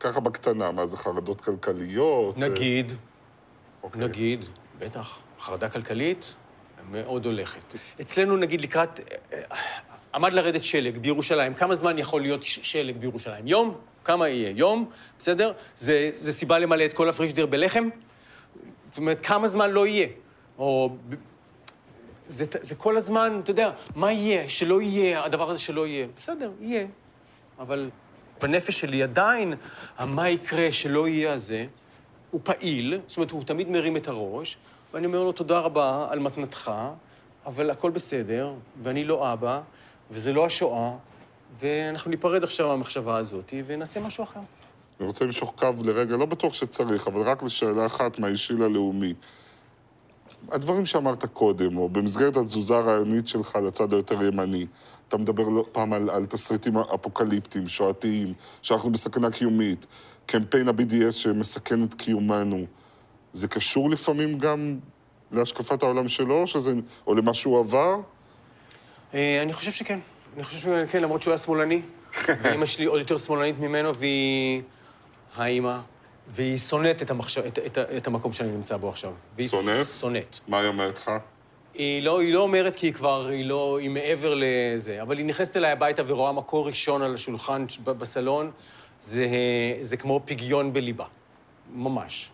ככה 0.00 0.20
בקטנה, 0.20 0.72
מה 0.72 0.86
זה 0.86 0.96
חרדות 0.96 1.40
כלכליות? 1.40 2.38
נגיד, 2.38 2.92
אוקיי. 3.82 4.00
נגיד, 4.02 4.44
בטח, 4.78 5.18
חרדה 5.40 5.68
כלכלית 5.68 6.34
מאוד 6.90 7.26
הולכת. 7.26 7.74
אצלנו, 8.00 8.36
נגיד, 8.36 8.60
לקראת... 8.60 9.00
אה, 9.32 9.40
עמד 10.14 10.32
לרדת 10.32 10.62
שלג 10.62 10.98
בירושלים. 10.98 11.52
כמה 11.52 11.74
זמן 11.74 11.98
יכול 11.98 12.22
להיות 12.22 12.42
שלג 12.42 12.96
בירושלים? 12.96 13.46
יום? 13.46 13.74
כמה 14.04 14.28
יהיה? 14.28 14.50
יום? 14.56 14.90
בסדר? 15.18 15.52
זה, 15.76 16.10
זה 16.14 16.32
סיבה 16.32 16.58
למלא 16.58 16.84
את 16.84 16.92
כל 16.92 17.08
הפריג'דר 17.08 17.46
בלחם? 17.46 17.88
זאת 18.90 18.98
אומרת, 18.98 19.26
כמה 19.26 19.48
זמן 19.48 19.70
לא 19.70 19.86
יהיה? 19.86 20.06
או... 20.58 20.96
זה, 22.26 22.44
זה 22.60 22.74
כל 22.74 22.96
הזמן, 22.96 23.40
אתה 23.42 23.50
יודע, 23.50 23.70
מה 23.94 24.12
יהיה? 24.12 24.48
שלא 24.48 24.82
יהיה, 24.82 25.24
הדבר 25.24 25.50
הזה 25.50 25.58
שלא 25.58 25.86
יהיה. 25.86 26.06
בסדר, 26.16 26.50
יהיה. 26.60 26.86
אבל 27.58 27.90
בנפש 28.40 28.80
שלי 28.80 29.02
עדיין, 29.02 29.54
המה 29.98 30.28
יקרה 30.28 30.72
שלא 30.72 31.08
יהיה 31.08 31.32
הזה, 31.32 31.66
הוא 32.30 32.40
פעיל, 32.44 33.00
זאת 33.06 33.16
אומרת, 33.16 33.30
הוא 33.30 33.44
תמיד 33.44 33.70
מרים 33.70 33.96
את 33.96 34.08
הראש, 34.08 34.56
ואני 34.94 35.06
אומר 35.06 35.24
לו, 35.24 35.32
תודה 35.32 35.58
רבה 35.60 36.06
על 36.10 36.18
מתנתך, 36.18 36.72
אבל 37.46 37.70
הכל 37.70 37.90
בסדר, 37.90 38.52
ואני 38.82 39.04
לא 39.04 39.32
אבא, 39.32 39.60
וזה 40.10 40.32
לא 40.32 40.46
השואה, 40.46 40.92
ואנחנו 41.60 42.10
ניפרד 42.10 42.44
עכשיו 42.44 42.68
מהמחשבה 42.68 43.16
הזאת, 43.16 43.54
ונעשה 43.66 44.00
משהו 44.00 44.24
אחר. 44.24 44.40
אני 45.00 45.06
רוצה 45.06 45.24
למשוך 45.24 45.54
קו 45.56 45.72
לרגע, 45.84 46.16
לא 46.16 46.26
בטוח 46.26 46.52
שצריך, 46.52 47.08
אבל 47.08 47.22
רק 47.22 47.42
לשאלה 47.42 47.86
אחת 47.86 48.18
מהאישי 48.18 48.52
ללאומי. 48.52 49.14
הדברים 50.52 50.86
שאמרת 50.86 51.24
קודם, 51.24 51.76
או 51.76 51.88
במסגרת 51.88 52.36
התזוזה 52.36 52.74
הרעיונית 52.74 53.26
שלך 53.26 53.56
לצד 53.66 53.92
היותר 53.92 54.22
ימני, 54.22 54.66
אתה 55.08 55.16
מדבר 55.16 55.48
לא 55.48 55.64
פעם 55.72 55.92
על, 55.92 56.10
על 56.10 56.26
תסריטים 56.26 56.78
אפוקליפטיים, 56.78 57.68
שואתיים, 57.68 58.34
שאנחנו 58.62 58.90
בסכנה 58.90 59.30
קיומית, 59.30 59.86
קמפיין 60.26 60.68
ה-BDS 60.68 61.12
שמסכן 61.12 61.82
את 61.82 61.94
קיומנו. 61.94 62.66
זה 63.32 63.48
קשור 63.48 63.90
לפעמים 63.90 64.38
גם 64.38 64.78
להשקפת 65.32 65.82
העולם 65.82 66.08
שלו, 66.08 66.46
שזה, 66.46 66.74
או 67.06 67.14
למה 67.14 67.34
שהוא 67.34 67.58
עבר? 67.58 67.96
אה, 69.14 69.42
אני 69.42 69.52
חושב 69.52 69.70
שכן. 69.70 69.98
אני 70.34 70.42
חושב 70.42 70.58
שכן, 70.58 71.02
למרות 71.02 71.22
שהוא 71.22 71.32
היה 71.32 71.38
שמאלני. 71.38 71.82
ואימא 72.42 72.66
שלי 72.66 72.84
עוד 72.84 73.00
יותר 73.00 73.16
שמאלנית 73.16 73.58
ממנו, 73.58 73.94
והיא 73.94 74.62
האימא, 75.36 75.78
והיא 76.28 76.58
שונאת 76.58 77.02
את, 77.02 77.10
המחש... 77.10 77.38
את, 77.38 77.58
את, 77.58 77.78
את 77.78 78.06
המקום 78.06 78.32
שאני 78.32 78.50
נמצא 78.50 78.76
בו 78.76 78.88
עכשיו. 78.88 79.12
שונאת? 79.40 79.86
שונאת. 80.00 80.38
מה 80.48 80.60
היא 80.60 80.68
אומרת 80.68 80.98
לך? 80.98 81.10
היא 81.74 82.02
לא, 82.02 82.20
היא 82.20 82.34
לא 82.34 82.40
אומרת 82.40 82.76
כי 82.76 82.86
היא 82.86 82.92
כבר, 82.92 83.26
היא 83.26 83.44
לא, 83.44 83.78
היא 83.80 83.90
מעבר 83.90 84.34
לזה, 84.36 85.02
אבל 85.02 85.18
היא 85.18 85.26
נכנסת 85.26 85.56
אליי 85.56 85.70
הביתה 85.70 86.02
ורואה 86.06 86.32
מקור 86.32 86.66
ראשון 86.66 87.02
על 87.02 87.14
השולחן 87.14 87.64
בסלון, 87.84 88.50
זה, 89.00 89.26
זה 89.80 89.96
כמו 89.96 90.20
פגיון 90.24 90.72
בליבה, 90.72 91.04
ממש. 91.74 92.30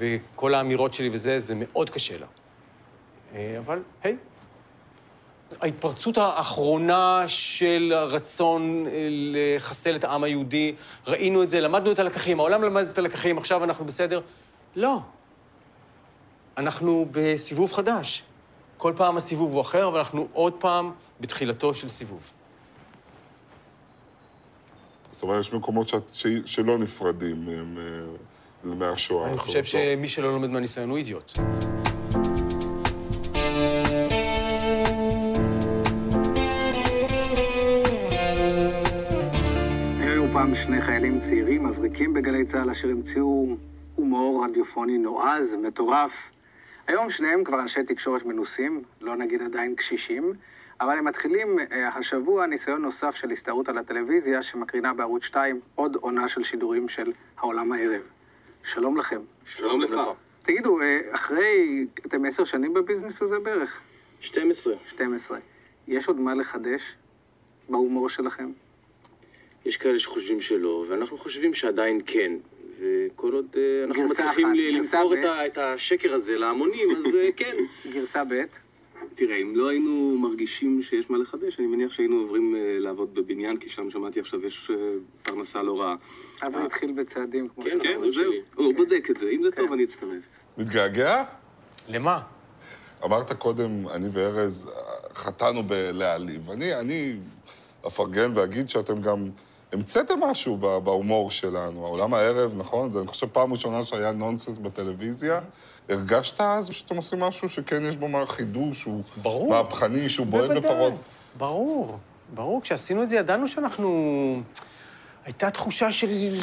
וכל 0.00 0.54
האמירות 0.54 0.92
שלי 0.92 1.08
וזה, 1.12 1.40
זה 1.40 1.54
מאוד 1.56 1.90
קשה 1.90 2.18
לה. 2.18 2.26
אה, 3.34 3.54
אבל, 3.58 3.82
היי. 4.02 4.16
ההתפרצות 5.60 6.18
האחרונה 6.18 7.24
של 7.26 7.92
הרצון 7.96 8.86
אה, 8.86 9.08
לחסל 9.10 9.96
את 9.96 10.04
העם 10.04 10.24
היהודי, 10.24 10.74
ראינו 11.06 11.42
את 11.42 11.50
זה, 11.50 11.60
למדנו 11.60 11.92
את 11.92 11.98
הלקחים, 11.98 12.40
העולם 12.40 12.62
למד 12.62 12.88
את 12.88 12.98
הלקחים, 12.98 13.38
עכשיו 13.38 13.64
אנחנו 13.64 13.84
בסדר? 13.84 14.20
לא. 14.76 15.00
אנחנו 16.56 17.06
בסיבוב 17.10 17.72
חדש. 17.72 18.22
כל 18.76 18.92
פעם 18.96 19.16
הסיבוב 19.16 19.52
הוא 19.52 19.60
אחר, 19.60 19.88
אבל 19.88 19.98
אנחנו 19.98 20.28
עוד 20.32 20.52
פעם 20.52 20.92
בתחילתו 21.20 21.74
של 21.74 21.88
סיבוב. 21.88 22.30
זאת 25.10 25.22
אומרת, 25.22 25.40
יש 25.40 25.52
מקומות 25.52 25.92
שלא 26.44 26.78
נפרדים 26.78 27.48
אה, 27.48 27.82
מהשואה. 28.64 29.28
אני 29.28 29.38
חושב? 29.38 29.64
שמי 29.64 30.08
שלא 30.08 30.32
לומד 30.32 30.50
מהניסיון 30.50 30.90
הוא 30.90 30.98
אידיוט. 30.98 31.32
פעם 40.32 40.54
שני 40.54 40.80
חיילים 40.80 41.20
צעירים, 41.20 41.66
מבריקים 41.66 42.14
בגלי 42.14 42.44
צה"ל, 42.44 42.70
אשר 42.70 42.88
המציאו 42.88 43.56
הומור 43.94 44.44
רדיופוני 44.44 44.98
נועז, 44.98 45.54
מטורף. 45.54 46.30
היום 46.88 47.10
שניהם 47.10 47.44
כבר 47.44 47.60
אנשי 47.60 47.82
תקשורת 47.82 48.26
מנוסים, 48.26 48.82
לא 49.00 49.16
נגיד 49.16 49.42
עדיין 49.42 49.74
קשישים, 49.74 50.32
אבל 50.80 50.98
הם 50.98 51.04
מתחילים 51.04 51.58
אה, 51.72 51.88
השבוע 51.88 52.46
ניסיון 52.46 52.82
נוסף 52.82 53.14
של 53.14 53.30
הסתערות 53.30 53.68
על 53.68 53.78
הטלוויזיה, 53.78 54.42
שמקרינה 54.42 54.94
בערוץ 54.94 55.24
2 55.24 55.60
עוד 55.74 55.96
עונה 55.96 56.28
של 56.28 56.42
שידורים 56.42 56.88
של 56.88 57.12
העולם 57.38 57.72
הערב. 57.72 58.02
שלום 58.64 58.96
לכם. 58.96 59.20
שלום 59.44 59.80
לך. 59.80 59.90
תגידו, 60.42 60.80
אה, 60.80 61.00
אחרי, 61.10 61.86
אתם 62.06 62.24
עשר 62.24 62.44
שנים 62.44 62.74
בביזנס 62.74 63.22
הזה 63.22 63.38
בערך? 63.38 63.80
12. 64.20 64.74
12. 64.88 65.38
יש 65.88 66.08
עוד 66.08 66.20
מה 66.20 66.34
לחדש 66.34 66.94
בהומור 67.68 68.08
שלכם? 68.08 68.50
יש 69.64 69.76
כאלה 69.76 69.98
שחושבים 69.98 70.40
שלא, 70.40 70.84
ואנחנו 70.88 71.18
חושבים 71.18 71.54
שעדיין 71.54 72.00
כן. 72.06 72.32
וכל 72.80 73.32
עוד 73.32 73.46
אה, 73.56 73.84
אנחנו 73.84 74.02
מצליחים 74.02 74.52
למכור 74.54 75.14
ב'. 75.14 75.18
את 75.18 75.24
ה- 75.24 75.46
את 75.46 75.58
השקר 75.58 76.12
הזה 76.14 76.38
להמונים, 76.38 76.88
אז 76.96 77.14
אה, 77.14 77.28
כן. 77.36 77.56
גרסה 77.94 78.24
ב', 78.24 78.42
תראה, 79.20 79.36
אם 79.36 79.56
לא 79.56 79.68
היינו 79.68 80.18
מרגישים 80.18 80.82
שיש 80.82 81.10
מה 81.10 81.18
לחדש, 81.18 81.58
אני 81.58 81.66
מניח 81.66 81.92
שהיינו 81.92 82.16
עוברים 82.16 82.54
אה, 82.54 82.78
לעבוד 82.78 83.14
בבניין, 83.14 83.56
כי 83.56 83.68
שם 83.68 83.90
שמעתי 83.90 84.20
עכשיו 84.20 84.46
יש 84.46 84.70
אה, 84.70 84.76
פרנסה 85.22 85.62
לא 85.62 85.80
רעה. 85.80 85.94
אבל 86.42 86.66
התחיל 86.66 86.92
בצעדים 86.92 87.48
כמו 87.48 87.64
כן, 87.64 87.70
שאתה 87.70 87.84
כן, 87.84 88.10
זהו. 88.10 88.32
הוא 88.54 88.74
בודק 88.74 89.08
את 89.10 89.16
זה, 89.16 89.30
אם 89.30 89.42
זה 89.42 89.50
טוב 89.50 89.72
אני 89.72 89.84
אצטרף. 89.84 90.22
מתגעגע? 90.58 91.24
למה? 91.88 92.20
אמרת 93.04 93.32
קודם, 93.32 93.88
אני 93.88 94.08
וארז 94.12 94.66
אה, 94.66 95.14
חטאנו 95.14 95.62
בלהעליב. 95.62 96.50
אני, 96.50 96.74
אני 96.74 97.16
אפרגן 97.86 98.32
ואגיד 98.34 98.68
שאתם 98.68 99.00
גם 99.02 99.30
המצאתם 99.72 100.20
משהו 100.20 100.56
בהומור 100.56 101.30
שלנו. 101.30 101.86
העולם 101.86 102.14
הערב, 102.14 102.54
נכון? 102.56 102.92
זה, 102.92 102.98
אני 102.98 103.06
חושב, 103.06 103.26
פעם 103.26 103.52
ראשונה 103.52 103.84
שהיה 103.84 104.12
נונסנס 104.12 104.58
בטלוויזיה. 104.58 105.40
הרגשת 105.88 106.40
אז 106.40 106.68
שאתם 106.72 106.96
עושים 106.96 107.20
משהו 107.20 107.48
שכן 107.48 107.82
יש 107.84 107.96
בו 107.96 108.08
מה 108.08 108.26
חידוש, 108.26 108.80
שהוא 108.80 109.02
ברור. 109.22 109.50
מהפכני, 109.50 110.08
שהוא 110.08 110.26
בועט 110.26 110.50
בפרות? 110.50 110.94
ברור, 111.38 111.98
ברור. 112.34 112.62
כשעשינו 112.62 113.02
את 113.02 113.08
זה 113.08 113.16
ידענו 113.16 113.48
שאנחנו... 113.48 114.42
הייתה 115.24 115.50
תחושה 115.50 115.92
של 115.92 116.38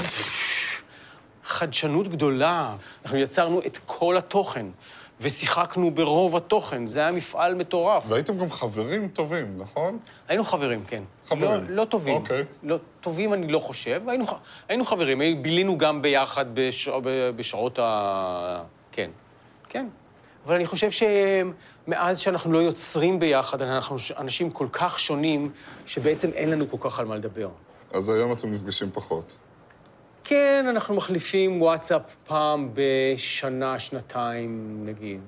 חדשנות 1.44 2.08
גדולה. 2.08 2.76
אנחנו 3.06 3.18
יצרנו 3.18 3.62
את 3.66 3.80
כל 3.86 4.18
התוכן, 4.18 4.66
ושיחקנו 5.22 5.92
ברוב 5.92 6.36
התוכן. 6.36 6.88
זה 6.88 7.00
היה 7.00 7.12
מפעל 7.12 7.56
מטורף. 7.56 8.04
והייתם 8.08 8.38
גם 8.38 8.50
חברים 8.50 9.08
טובים, 9.08 9.56
נכון? 9.58 10.00
היינו 10.28 10.44
חברים, 10.44 10.84
כן. 10.88 11.04
חברים. 11.28 11.52
לא, 11.52 11.76
לא 11.76 11.86
טובים. 11.86 12.16
אוקיי. 12.16 12.44
לא, 12.64 12.78
טובים 13.02 13.34
אני 13.34 13.48
לא 13.48 13.60
חושב, 13.60 14.02
היינו, 14.08 14.26
היינו 14.70 14.86
חברים, 14.86 15.44
בילינו 15.44 15.78
גם 15.78 16.02
ביחד 16.02 16.46
בש, 16.54 16.90
בשעות 17.36 17.80
ה... 17.80 18.64
כן, 18.92 19.10
כן. 19.70 19.88
אבל 20.46 20.56
אני 20.56 20.66
חושב 20.66 20.90
שמאז 20.92 22.20
שאנחנו 22.20 22.54
לא 22.54 22.60
יוצרים 22.60 23.20
ביחד, 23.20 23.62
אנחנו 23.62 23.98
אנשים 24.18 24.50
כל 24.50 24.68
כך 24.72 25.00
שונים, 25.00 25.52
שבעצם 25.86 26.30
אין 26.34 26.52
לנו 26.52 26.70
כל 26.70 26.78
כך 26.80 27.00
על 27.00 27.06
מה 27.06 27.16
לדבר. 27.16 27.50
אז 27.94 28.10
היום 28.10 28.32
אתם 28.32 28.54
נפגשים 28.54 28.92
פחות. 28.94 29.36
כן, 30.30 30.66
אנחנו 30.70 30.96
מחליפים 30.96 31.62
וואטסאפ 31.62 32.02
פעם 32.28 32.70
בשנה, 32.74 33.80
שנתיים, 33.80 34.82
נגיד, 34.86 35.22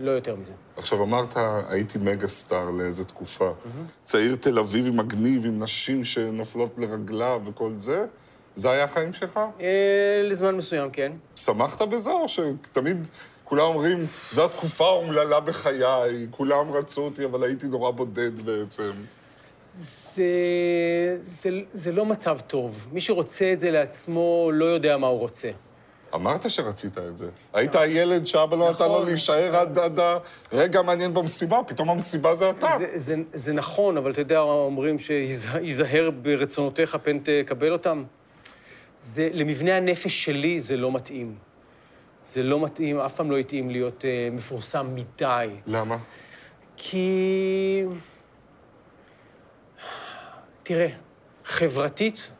לא 0.00 0.10
יותר 0.10 0.36
מזה. 0.36 0.52
עכשיו, 0.76 1.02
אמרת, 1.02 1.34
הייתי 1.68 1.98
מגה 1.98 2.28
סטאר 2.28 2.70
לאיזה 2.70 3.04
תקופה. 3.04 3.52
צעיר 4.04 4.36
תל 4.36 4.58
אביבי 4.58 4.90
מגניב 4.90 5.46
עם 5.46 5.62
נשים 5.62 6.04
שנופלות 6.04 6.74
לרגליו 6.78 7.40
וכל 7.44 7.72
זה? 7.76 8.04
זה 8.54 8.70
היה 8.70 8.84
החיים 8.84 9.12
שלך? 9.12 9.40
אה, 9.60 10.22
לזמן 10.24 10.56
מסוים, 10.56 10.90
כן. 10.90 11.12
שמחת 11.36 11.82
בזה, 11.82 12.10
או 12.10 12.28
שתמיד 12.28 13.08
כולם 13.44 13.64
אומרים, 13.64 13.98
זו 14.30 14.44
התקופה 14.44 14.84
האומללה 14.84 15.40
בחיי, 15.40 16.26
כולם 16.30 16.72
רצו 16.72 17.00
אותי, 17.00 17.24
אבל 17.24 17.42
הייתי 17.42 17.66
נורא 17.66 17.90
בודד 17.90 18.40
בעצם. 18.40 18.90
זה, 20.14 20.24
זה, 21.22 21.50
זה 21.74 21.92
לא 21.92 22.06
מצב 22.06 22.38
טוב. 22.46 22.88
מי 22.92 23.00
שרוצה 23.00 23.52
את 23.52 23.60
זה 23.60 23.70
לעצמו 23.70 24.50
לא 24.52 24.64
יודע 24.64 24.96
מה 24.96 25.06
הוא 25.06 25.18
רוצה. 25.18 25.50
אמרת 26.14 26.50
שרצית 26.50 26.98
את 26.98 27.18
זה. 27.18 27.28
היית 27.52 27.74
הילד 27.74 28.26
שאבא 28.26 28.56
לא 28.56 28.70
נתן 28.70 28.84
לו 28.84 28.94
נכון. 28.94 29.06
להישאר 29.06 29.56
עד 29.56 29.78
עד 29.78 30.00
הרגע 30.52 30.78
המעניין 30.78 31.14
במסיבה, 31.14 31.60
פתאום 31.66 31.90
המסיבה 31.90 32.34
זה 32.34 32.50
אתה. 32.50 32.76
זה, 32.78 32.86
זה, 32.96 33.16
זה 33.32 33.52
נכון, 33.52 33.96
אבל 33.96 34.10
אתה 34.10 34.20
יודע, 34.20 34.40
אומרים 34.40 34.98
שייזהר 34.98 36.10
ברצונותיך 36.22 36.96
פן 37.02 37.18
תקבל 37.18 37.72
אותם. 37.72 38.04
זה, 39.02 39.28
למבנה 39.32 39.76
הנפש 39.76 40.24
שלי 40.24 40.60
זה 40.60 40.76
לא 40.76 40.92
מתאים. 40.92 41.34
זה 42.22 42.42
לא 42.42 42.60
מתאים, 42.60 42.98
אף 42.98 43.14
פעם 43.14 43.30
לא 43.30 43.38
התאים 43.38 43.70
להיות 43.70 44.00
uh, 44.02 44.34
מפורסם 44.34 44.94
מדי. 44.94 45.48
למה? 45.66 45.96
כי... 46.76 47.84
תראה, 50.62 50.88
חברתית, 51.44 52.30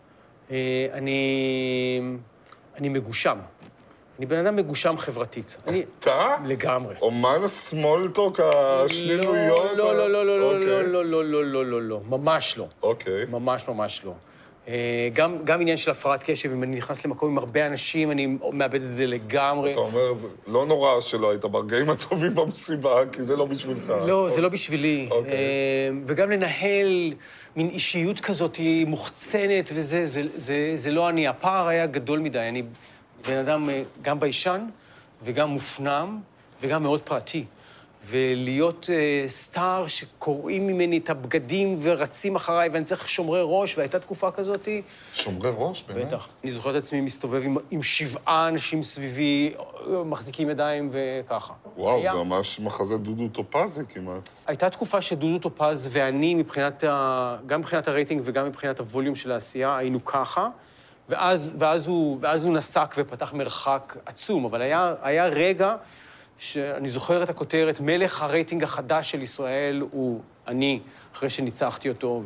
אה, 0.50 0.86
אני, 0.92 2.00
אני 2.76 2.88
מגושם. 2.88 3.38
אני 4.18 4.26
בן 4.26 4.46
אדם 4.46 4.56
מגושם 4.56 4.94
חברתית. 4.98 5.56
אני... 5.66 5.84
אתה? 5.98 6.36
לגמרי. 6.46 6.94
אומן 7.02 7.38
הסמולטוק 7.44 8.40
השלילויות? 8.40 9.76
לא, 9.76 9.96
לא, 9.96 10.10
לא, 10.12 10.26
לא, 10.26 10.40
לא, 10.40 10.54
אוקיי. 10.54 10.66
לא, 10.66 11.04
לא, 11.04 11.04
לא, 11.04 11.24
לא, 11.24 11.44
לא, 11.44 11.66
לא, 11.66 11.82
לא, 11.82 12.00
ממש 12.08 12.58
לא. 12.58 12.66
אוקיי. 12.82 13.24
ממש 13.30 13.68
ממש 13.68 14.04
לא. 14.04 14.12
אה, 14.68 15.08
גם, 15.12 15.36
גם 15.44 15.60
עניין 15.60 15.76
של 15.76 15.90
הפרעת 15.90 16.22
קשב, 16.22 16.52
אם 16.52 16.62
אני 16.62 16.76
נכנס 16.76 17.04
למקום 17.04 17.30
עם 17.30 17.38
הרבה 17.38 17.66
אנשים, 17.66 18.10
אני 18.10 18.38
מאבד 18.52 18.82
את 18.82 18.92
זה 18.92 19.06
לגמרי. 19.06 19.72
אתה 19.72 19.80
אומר, 19.80 20.14
זה 20.14 20.28
לא 20.46 20.66
נורא 20.66 21.00
שלא 21.00 21.30
היית 21.30 21.44
ברגעים 21.44 21.90
הטובים 21.90 22.34
במסיבה, 22.34 23.06
כי 23.12 23.22
זה 23.22 23.36
לא 23.36 23.44
בשבילך. 23.44 23.92
לא, 24.06 24.28
זה 24.28 24.40
לא 24.40 24.48
בשבילי. 24.48 25.08
אוקיי. 25.10 25.32
אה, 25.32 25.38
וגם 26.06 26.30
לנהל 26.30 27.14
מין 27.56 27.68
אישיות 27.68 28.20
כזאת 28.20 28.58
מוחצנת, 28.86 29.70
וזה 29.74 30.06
זה, 30.06 30.22
זה, 30.36 30.72
זה 30.76 30.90
לא 30.90 31.08
אני. 31.08 31.28
הפער 31.28 31.68
היה 31.68 31.86
גדול 31.86 32.18
מדי. 32.18 32.38
אני 32.38 32.62
בן 33.28 33.36
אדם 33.36 33.70
אה, 33.70 33.82
גם 34.02 34.20
ביישן, 34.20 34.66
וגם 35.24 35.48
מופנם, 35.48 36.18
וגם 36.60 36.82
מאוד 36.82 37.02
פרטי. 37.02 37.44
ולהיות 38.06 38.90
אה, 38.92 39.24
סטאר 39.28 39.86
שקורעים 39.86 40.66
ממני 40.66 40.98
את 40.98 41.10
הבגדים 41.10 41.74
ורצים 41.82 42.36
אחריי, 42.36 42.68
ואני 42.72 42.84
צריך 42.84 43.08
שומרי 43.08 43.40
ראש, 43.44 43.78
והייתה 43.78 43.98
תקופה 43.98 44.30
כזאת, 44.30 44.68
שומרי 45.14 45.50
ראש, 45.56 45.82
באמת? 45.82 46.06
בטח. 46.06 46.28
אני 46.42 46.50
זוכר 46.50 46.70
את 46.70 46.76
עצמי 46.76 47.00
מסתובב 47.00 47.42
עם, 47.44 47.56
עם 47.70 47.82
שבעה 47.82 48.48
אנשים 48.48 48.82
סביבי, 48.82 49.54
אה, 49.90 50.04
מחזיקים 50.04 50.50
ידיים 50.50 50.90
וככה. 50.92 51.52
וואו, 51.76 52.00
היה. 52.00 52.12
זה 52.12 52.18
ממש 52.18 52.60
מחזה 52.60 52.98
דודו 52.98 53.28
טופזי 53.28 53.82
כמעט. 53.88 54.28
הייתה 54.46 54.70
תקופה 54.70 55.02
שדודו 55.02 55.38
טופז 55.38 55.88
ואני, 55.92 56.34
מבחינת 56.34 56.84
ה... 56.84 57.36
גם 57.46 57.60
מבחינת 57.60 57.88
הרייטינג 57.88 58.22
וגם 58.24 58.46
מבחינת 58.46 58.78
הווליום 58.78 59.14
של 59.14 59.32
העשייה, 59.32 59.76
היינו 59.76 60.04
ככה, 60.04 60.48
ואז, 61.08 61.56
ואז, 61.58 61.88
הוא, 61.88 62.18
ואז 62.20 62.46
הוא 62.46 62.54
נסק 62.54 62.94
ופתח 62.98 63.34
מרחק 63.34 63.96
עצום, 64.06 64.44
אבל 64.44 64.62
היה, 64.62 64.94
היה 65.02 65.26
רגע 65.26 65.76
שאני 66.42 66.88
זוכר 66.88 67.22
את 67.22 67.28
הכותרת, 67.30 67.80
מלך 67.80 68.22
הרייטינג 68.22 68.62
החדש 68.62 69.10
של 69.10 69.22
ישראל 69.22 69.82
הוא 69.90 70.20
אני, 70.48 70.80
אחרי 71.14 71.30
שניצחתי 71.30 71.88
אותו, 71.88 72.22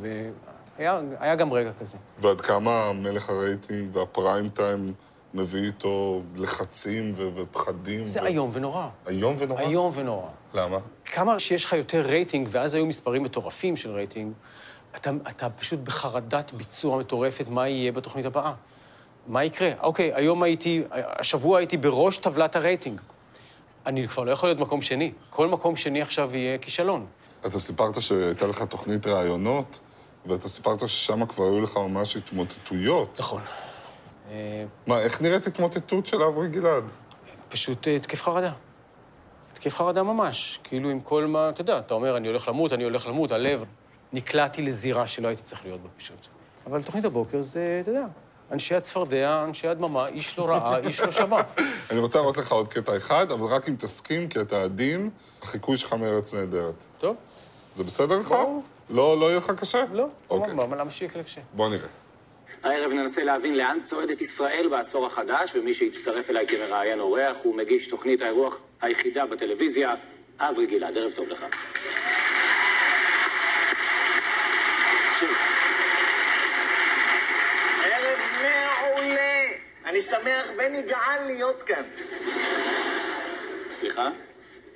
היה, 0.79 1.01
היה 1.19 1.35
גם 1.35 1.53
רגע 1.53 1.71
כזה. 1.81 1.97
ועד 2.19 2.41
כמה 2.41 2.93
מלך 2.93 3.31
הרייטינג 3.31 3.97
והפריים 3.97 4.49
טיים 4.49 4.93
מביא 5.35 5.67
איתו 5.67 6.23
לחצים 6.37 7.15
ו- 7.17 7.29
ופחדים? 7.35 8.07
זה 8.07 8.23
ו- 8.23 8.27
איום 8.27 8.51
ונורא. 8.53 8.89
איום 9.09 9.37
ונורא? 9.39 9.61
איום 9.61 9.91
ונורא. 9.95 10.29
למה? 10.55 10.79
כמה 11.05 11.39
שיש 11.39 11.65
לך 11.65 11.73
יותר 11.73 12.01
רייטינג, 12.01 12.49
ואז 12.51 12.75
היו 12.75 12.87
מספרים 12.87 13.23
מטורפים 13.23 13.77
של 13.77 13.91
רייטינג, 13.91 14.33
אתה, 14.97 15.11
אתה 15.29 15.51
פשוט 15.51 15.81
בחרדת 15.81 16.53
ביצוע 16.53 16.99
מטורפת, 16.99 17.49
מה 17.49 17.69
יהיה 17.69 17.93
בתוכנית 17.93 18.27
הבאה. 18.27 18.53
מה 19.27 19.45
יקרה? 19.45 19.71
אוקיי, 19.81 20.13
היום 20.15 20.43
הייתי, 20.43 20.83
השבוע 20.91 21.59
הייתי 21.59 21.77
בראש 21.77 22.19
טבלת 22.19 22.57
הרייטינג. 22.57 23.01
אני 23.87 24.09
כבר 24.09 24.25
לא 24.25 24.31
יכול 24.31 24.49
להיות 24.49 24.61
מקום 24.61 24.83
שני. 24.83 25.13
כל 25.31 25.49
מקום 25.49 25.77
שני 25.77 26.03
עכשיו 26.03 26.37
יהיה 26.37 26.59
כישלון. 26.59 27.07
אתה 27.47 27.59
סיפרת 27.59 28.03
שהייתה 28.03 28.47
לך 28.47 28.63
תוכנית 28.63 29.07
ראיונות, 29.07 29.81
ואתה 30.27 30.49
סיפרת 30.49 30.89
ששם 30.89 31.27
כבר 31.27 31.45
היו 31.45 31.61
לך 31.61 31.77
ממש 31.77 32.17
התמוטטויות. 32.17 33.21
נכון. 33.21 33.43
אה, 34.31 34.65
מה, 34.87 35.01
איך 35.01 35.23
נראית 35.23 35.47
התמוטטות 35.47 36.07
של 36.07 36.23
אברי 36.23 36.49
גלעד? 36.49 36.93
פשוט 37.49 37.89
אה, 37.89 37.97
התקף 37.97 38.23
חרדה. 38.23 38.53
התקף 39.53 39.75
חרדה 39.75 40.03
ממש. 40.03 40.61
כאילו 40.65 40.91
עם 40.91 41.01
כל 41.01 41.27
מה, 41.27 41.49
אתה 41.49 41.61
יודע, 41.61 41.79
אתה 41.79 41.95
אומר, 41.95 42.17
אני 42.17 42.29
הולך 42.29 42.49
למות, 42.49 42.73
אני 42.73 42.85
הולך 42.85 43.07
למות, 43.07 43.31
הלב. 43.31 43.65
נקלעתי 44.13 44.63
לזירה 44.63 45.07
שלא 45.07 45.29
הייתי 45.29 45.43
צריך 45.43 45.65
להיות 45.65 45.81
בה 45.81 45.89
פשוט. 45.99 46.27
אבל 46.67 46.83
תוכנית 46.83 47.05
הבוקר 47.05 47.43
זה, 47.43 47.79
אתה 47.83 47.91
יודע, 47.91 48.07
אנשי 48.53 48.75
הצפרדע, 48.75 49.45
אנשי 49.45 49.69
הדממה, 49.69 50.09
איש 50.09 50.39
לא 50.39 50.45
ראה, 50.45 50.79
איש 50.79 51.01
לא 51.01 51.11
שמע. 51.11 51.41
אני 51.91 51.99
רוצה 51.99 52.19
להראות 52.19 52.37
לך 52.37 52.53
עוד 52.53 52.69
קטע 52.69 52.97
אחד, 52.97 53.31
אבל 53.31 53.47
רק 53.47 53.69
אם 53.69 53.75
תסכים, 53.79 54.29
כי 54.29 54.41
אתה 54.41 54.63
עדין, 54.63 55.11
החיקוי 55.43 55.77
שלך 55.77 55.93
מארץ 55.93 56.35
נהדרת. 56.35 56.85
טוב? 56.99 57.17
זה 57.77 57.85
בסדר 57.85 58.19
לך? 58.19 58.29
ברור. 58.29 58.63
לא, 58.91 59.21
לא 59.21 59.27
יהיה 59.27 59.37
לך 59.37 59.51
קשה? 59.51 59.85
לא. 59.93 60.07
אוקיי. 60.31 60.55
מה, 60.55 60.77
למה 60.77 60.91
שיהיה 60.91 61.11
קשה? 61.11 61.41
בוא 61.53 61.69
נראה. 61.69 61.89
הערב 62.63 62.93
ננסה 62.93 63.25
להבין 63.25 63.57
לאן 63.57 63.79
צועדת 63.85 64.21
ישראל 64.21 64.69
בעשור 64.71 65.07
החדש, 65.07 65.53
ומי 65.55 65.75
שיצטרף 65.75 66.31
אליי 66.31 66.47
כמראיין 66.49 67.01
אורח 67.01 67.37
הוא 67.43 67.57
מגיש 67.57 67.89
תוכנית 67.89 68.23
האירוח 68.23 68.59
היחידה 68.81 69.27
בטלוויזיה, 69.27 69.95
אברי 70.39 70.67
גלעד. 70.67 70.97
ערב 70.97 71.13
טוב 71.13 71.29
לך. 71.29 71.45
שב. 75.21 75.27
ערב 77.85 78.19
מעולה. 78.43 79.43
אני 79.87 80.01
שמח 80.01 80.51
ונגעל 80.57 81.27
להיות 81.27 81.63
כאן. 81.63 81.83
סליחה? 83.73 84.11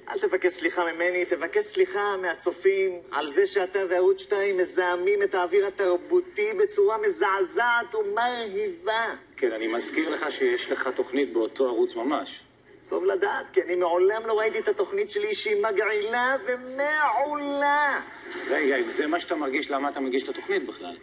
אל 0.08 0.18
תבקש 0.18 0.52
סליחה 0.52 0.92
ממני, 0.92 1.24
תבקש 1.24 1.64
סליחה 1.64 2.16
מהצופים 2.16 3.00
על 3.10 3.30
זה 3.30 3.46
שאתה 3.46 3.78
וערוץ 3.90 4.22
2 4.22 4.56
מזהמים 4.56 5.22
את 5.22 5.34
האוויר 5.34 5.66
התרבותי 5.66 6.52
בצורה 6.52 6.98
מזעזעת 6.98 7.94
ומרהיבה. 7.94 9.06
כן, 9.36 9.52
אני 9.52 9.66
מזכיר 9.66 10.10
לך 10.10 10.32
שיש 10.32 10.72
לך 10.72 10.88
תוכנית 10.94 11.32
באותו 11.32 11.66
ערוץ 11.66 11.94
ממש. 11.94 12.40
טוב 12.88 13.04
לדעת, 13.04 13.46
כי 13.52 13.62
אני 13.62 13.74
מעולם 13.74 14.26
לא 14.26 14.38
ראיתי 14.38 14.58
את 14.58 14.68
התוכנית 14.68 15.10
שלי 15.10 15.34
שהיא 15.34 15.62
מגעילה 15.62 16.36
ומעולה. 16.44 18.00
רגע, 18.48 18.76
אם 18.76 18.90
זה 18.90 19.06
מה 19.06 19.20
שאתה 19.20 19.34
מרגיש, 19.34 19.70
למה 19.70 19.88
אתה 19.88 20.00
מגיש 20.00 20.22
את 20.22 20.28
התוכנית 20.28 20.66
בכלל? 20.66 20.96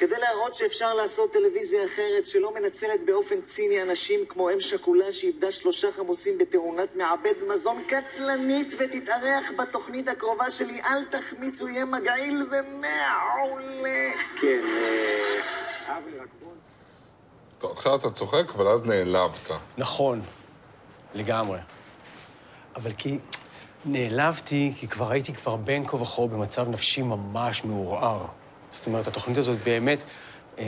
כדי 0.00 0.18
להראות 0.18 0.54
שאפשר 0.54 0.94
לעשות 0.94 1.32
טלוויזיה 1.32 1.84
אחרת 1.84 2.26
שלא 2.26 2.54
מנצלת 2.54 3.06
באופן 3.06 3.40
ציני 3.40 3.82
אנשים 3.82 4.20
כמו 4.28 4.50
אם 4.50 4.60
שכולה 4.60 5.12
שאיבדה 5.12 5.52
שלושה 5.52 5.92
חמוסים 5.92 6.38
בתאונת 6.38 6.96
מעבד 6.96 7.32
מזון 7.48 7.82
קטלנית 7.84 8.74
ותתארח 8.78 9.50
בתוכנית 9.58 10.08
הקרובה 10.08 10.50
שלי, 10.50 10.80
אל 10.82 11.04
תחמיץ, 11.04 11.60
הוא 11.60 11.68
יהיה 11.68 11.84
מגעיל 11.84 12.46
ומעולה. 12.50 14.10
כן, 14.40 14.60
אה... 14.64 15.98
אברי, 15.98 16.18
רק 16.18 16.28
בוא... 16.40 16.52
טוב, 17.58 17.72
עכשיו 17.72 17.96
אתה 17.96 18.10
צוחק, 18.10 18.54
אבל 18.54 18.68
אז 18.68 18.84
נעלבת. 18.84 19.50
נכון, 19.78 20.22
לגמרי. 21.14 21.58
אבל 22.76 22.92
כי 22.92 23.18
נעלבתי, 23.84 24.72
כי 24.76 24.88
כבר 24.88 25.10
הייתי 25.10 25.34
כבר 25.34 25.56
בין 25.56 25.86
כה 25.86 25.96
וכה 25.96 26.22
במצב 26.22 26.68
נפשי 26.68 27.02
ממש 27.02 27.64
מעורער. 27.64 28.39
זאת 28.70 28.86
אומרת, 28.86 29.06
התוכנית 29.06 29.38
הזאת 29.38 29.58
באמת 29.64 30.02
אה, 30.58 30.64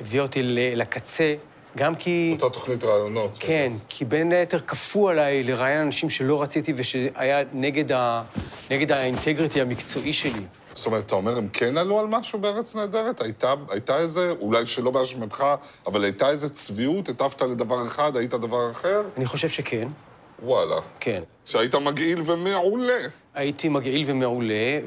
הביאה 0.00 0.22
אותי 0.22 0.42
לקצה, 0.76 1.34
גם 1.76 1.94
כי... 1.94 2.30
אותה 2.42 2.54
תוכנית 2.54 2.84
ראיונות. 2.84 3.36
כן, 3.40 3.72
כי 3.88 4.04
בין 4.04 4.32
היתר 4.32 4.60
כפו 4.60 5.08
עליי 5.08 5.42
לראיין 5.42 5.80
אנשים 5.80 6.10
שלא 6.10 6.42
רציתי 6.42 6.72
ושהיה 6.76 7.42
נגד, 7.52 7.92
ה... 7.92 8.22
נגד 8.70 8.92
האינטגריטי 8.92 9.60
המקצועי 9.60 10.12
שלי. 10.12 10.42
זאת 10.74 10.86
אומרת, 10.86 11.06
אתה 11.06 11.14
אומר, 11.14 11.36
הם 11.36 11.48
כן 11.52 11.78
עלו 11.78 11.98
על 12.00 12.06
משהו 12.06 12.38
בארץ 12.38 12.76
נהדרת? 12.76 13.20
הייתה, 13.20 13.54
הייתה 13.70 13.98
איזה, 13.98 14.30
אולי 14.40 14.66
שלא 14.66 14.90
באשמתך, 14.90 15.44
אבל 15.86 16.04
הייתה 16.04 16.30
איזה 16.30 16.48
צביעות? 16.48 17.08
הטפת 17.08 17.42
לדבר 17.42 17.86
אחד, 17.86 18.16
היית 18.16 18.30
דבר 18.30 18.70
אחר? 18.70 19.02
אני 19.16 19.26
חושב 19.26 19.48
שכן, 19.48 19.88
וואלה. 20.42 20.76
כן. 21.00 21.22
שהיית 21.44 21.74
מגעיל 21.74 22.22
ומעולה. 22.24 23.00
הייתי 23.38 23.68
מגעיל 23.68 24.04
ומעולה, 24.06 24.78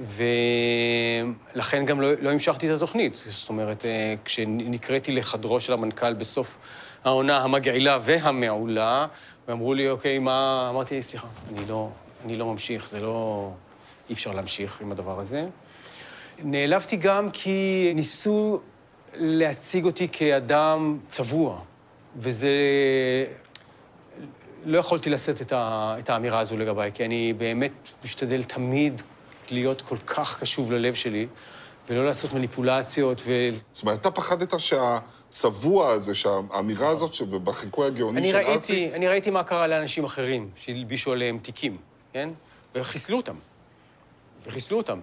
ולכן 1.56 1.86
גם 1.86 2.02
לא, 2.02 2.08
לא 2.22 2.30
המשכתי 2.30 2.72
את 2.72 2.76
התוכנית. 2.76 3.24
זאת 3.30 3.50
אומרת, 3.50 3.86
אה, 3.86 4.14
כשנקראתי 4.26 5.12
לחדרו 5.12 5.60
של 5.60 5.74
המנכ"ל 5.74 6.14
בסוף 6.14 6.58
העונה 7.04 7.38
המגעילה 7.38 8.00
והמעולה, 8.02 9.08
ואמרו 9.48 9.74
לי, 9.74 9.90
אוקיי, 9.90 10.20
מה... 10.20 10.68
אמרתי, 10.74 11.04
סליחה, 11.04 11.28
אני 11.54 11.66
לא, 11.68 11.90
אני 12.26 12.36
לא 12.36 12.46
ממשיך, 12.46 12.90
זה 12.90 13.00
לא... 13.00 13.50
אי 14.10 14.14
אפשר 14.14 14.32
להמשיך 14.32 14.82
עם 14.82 14.92
הדבר 14.92 15.20
הזה. 15.20 15.46
נעלבתי 16.44 16.96
גם 16.96 17.30
כי 17.30 17.92
ניסו 17.96 18.60
להציג 19.14 19.86
אותי 19.86 20.08
כאדם 20.12 20.98
צבוע, 21.08 21.60
וזה... 22.16 22.52
לא 24.66 24.78
יכולתי 24.78 25.10
לשאת 25.10 25.42
את, 25.42 25.52
ה... 25.52 25.96
את 26.00 26.10
האמירה 26.10 26.40
הזו 26.40 26.58
לגביי, 26.58 26.92
כי 26.94 27.06
אני 27.06 27.34
באמת 27.34 27.72
משתדל 28.04 28.44
תמיד 28.44 29.02
להיות 29.52 29.82
כל 29.82 29.98
כך 29.98 30.40
קשוב 30.40 30.72
ללב 30.72 30.94
שלי, 30.94 31.28
ולא 31.90 32.06
לעשות 32.06 32.34
מניפולציות, 32.34 33.22
ו... 33.26 33.50
זאת 33.72 33.84
אומרת, 33.84 34.00
אתה 34.02 34.12
פחדת 34.12 34.54
שהצבוע 34.60 35.92
הזה, 35.92 36.16
שהאמירה 36.16 36.90
הזאת 36.90 37.14
שבחיקוי 37.14 37.88
הגאוני 37.88 38.30
של 38.30 38.38
אסי... 38.38 38.50
ראיתי, 38.50 38.96
אני 38.96 39.08
ראיתי 39.08 39.30
מה 39.30 39.44
קרה 39.44 39.68
לאנשים 39.68 40.04
אחרים 40.04 40.50
שהלבישו 40.56 41.12
עליהם 41.12 41.40
תיקים, 41.42 41.78
כן? 42.14 42.30
וחיסלו 42.76 43.18
אותם. 43.18 43.36
וחיסלו 44.46 44.78
אותם. 44.78 45.00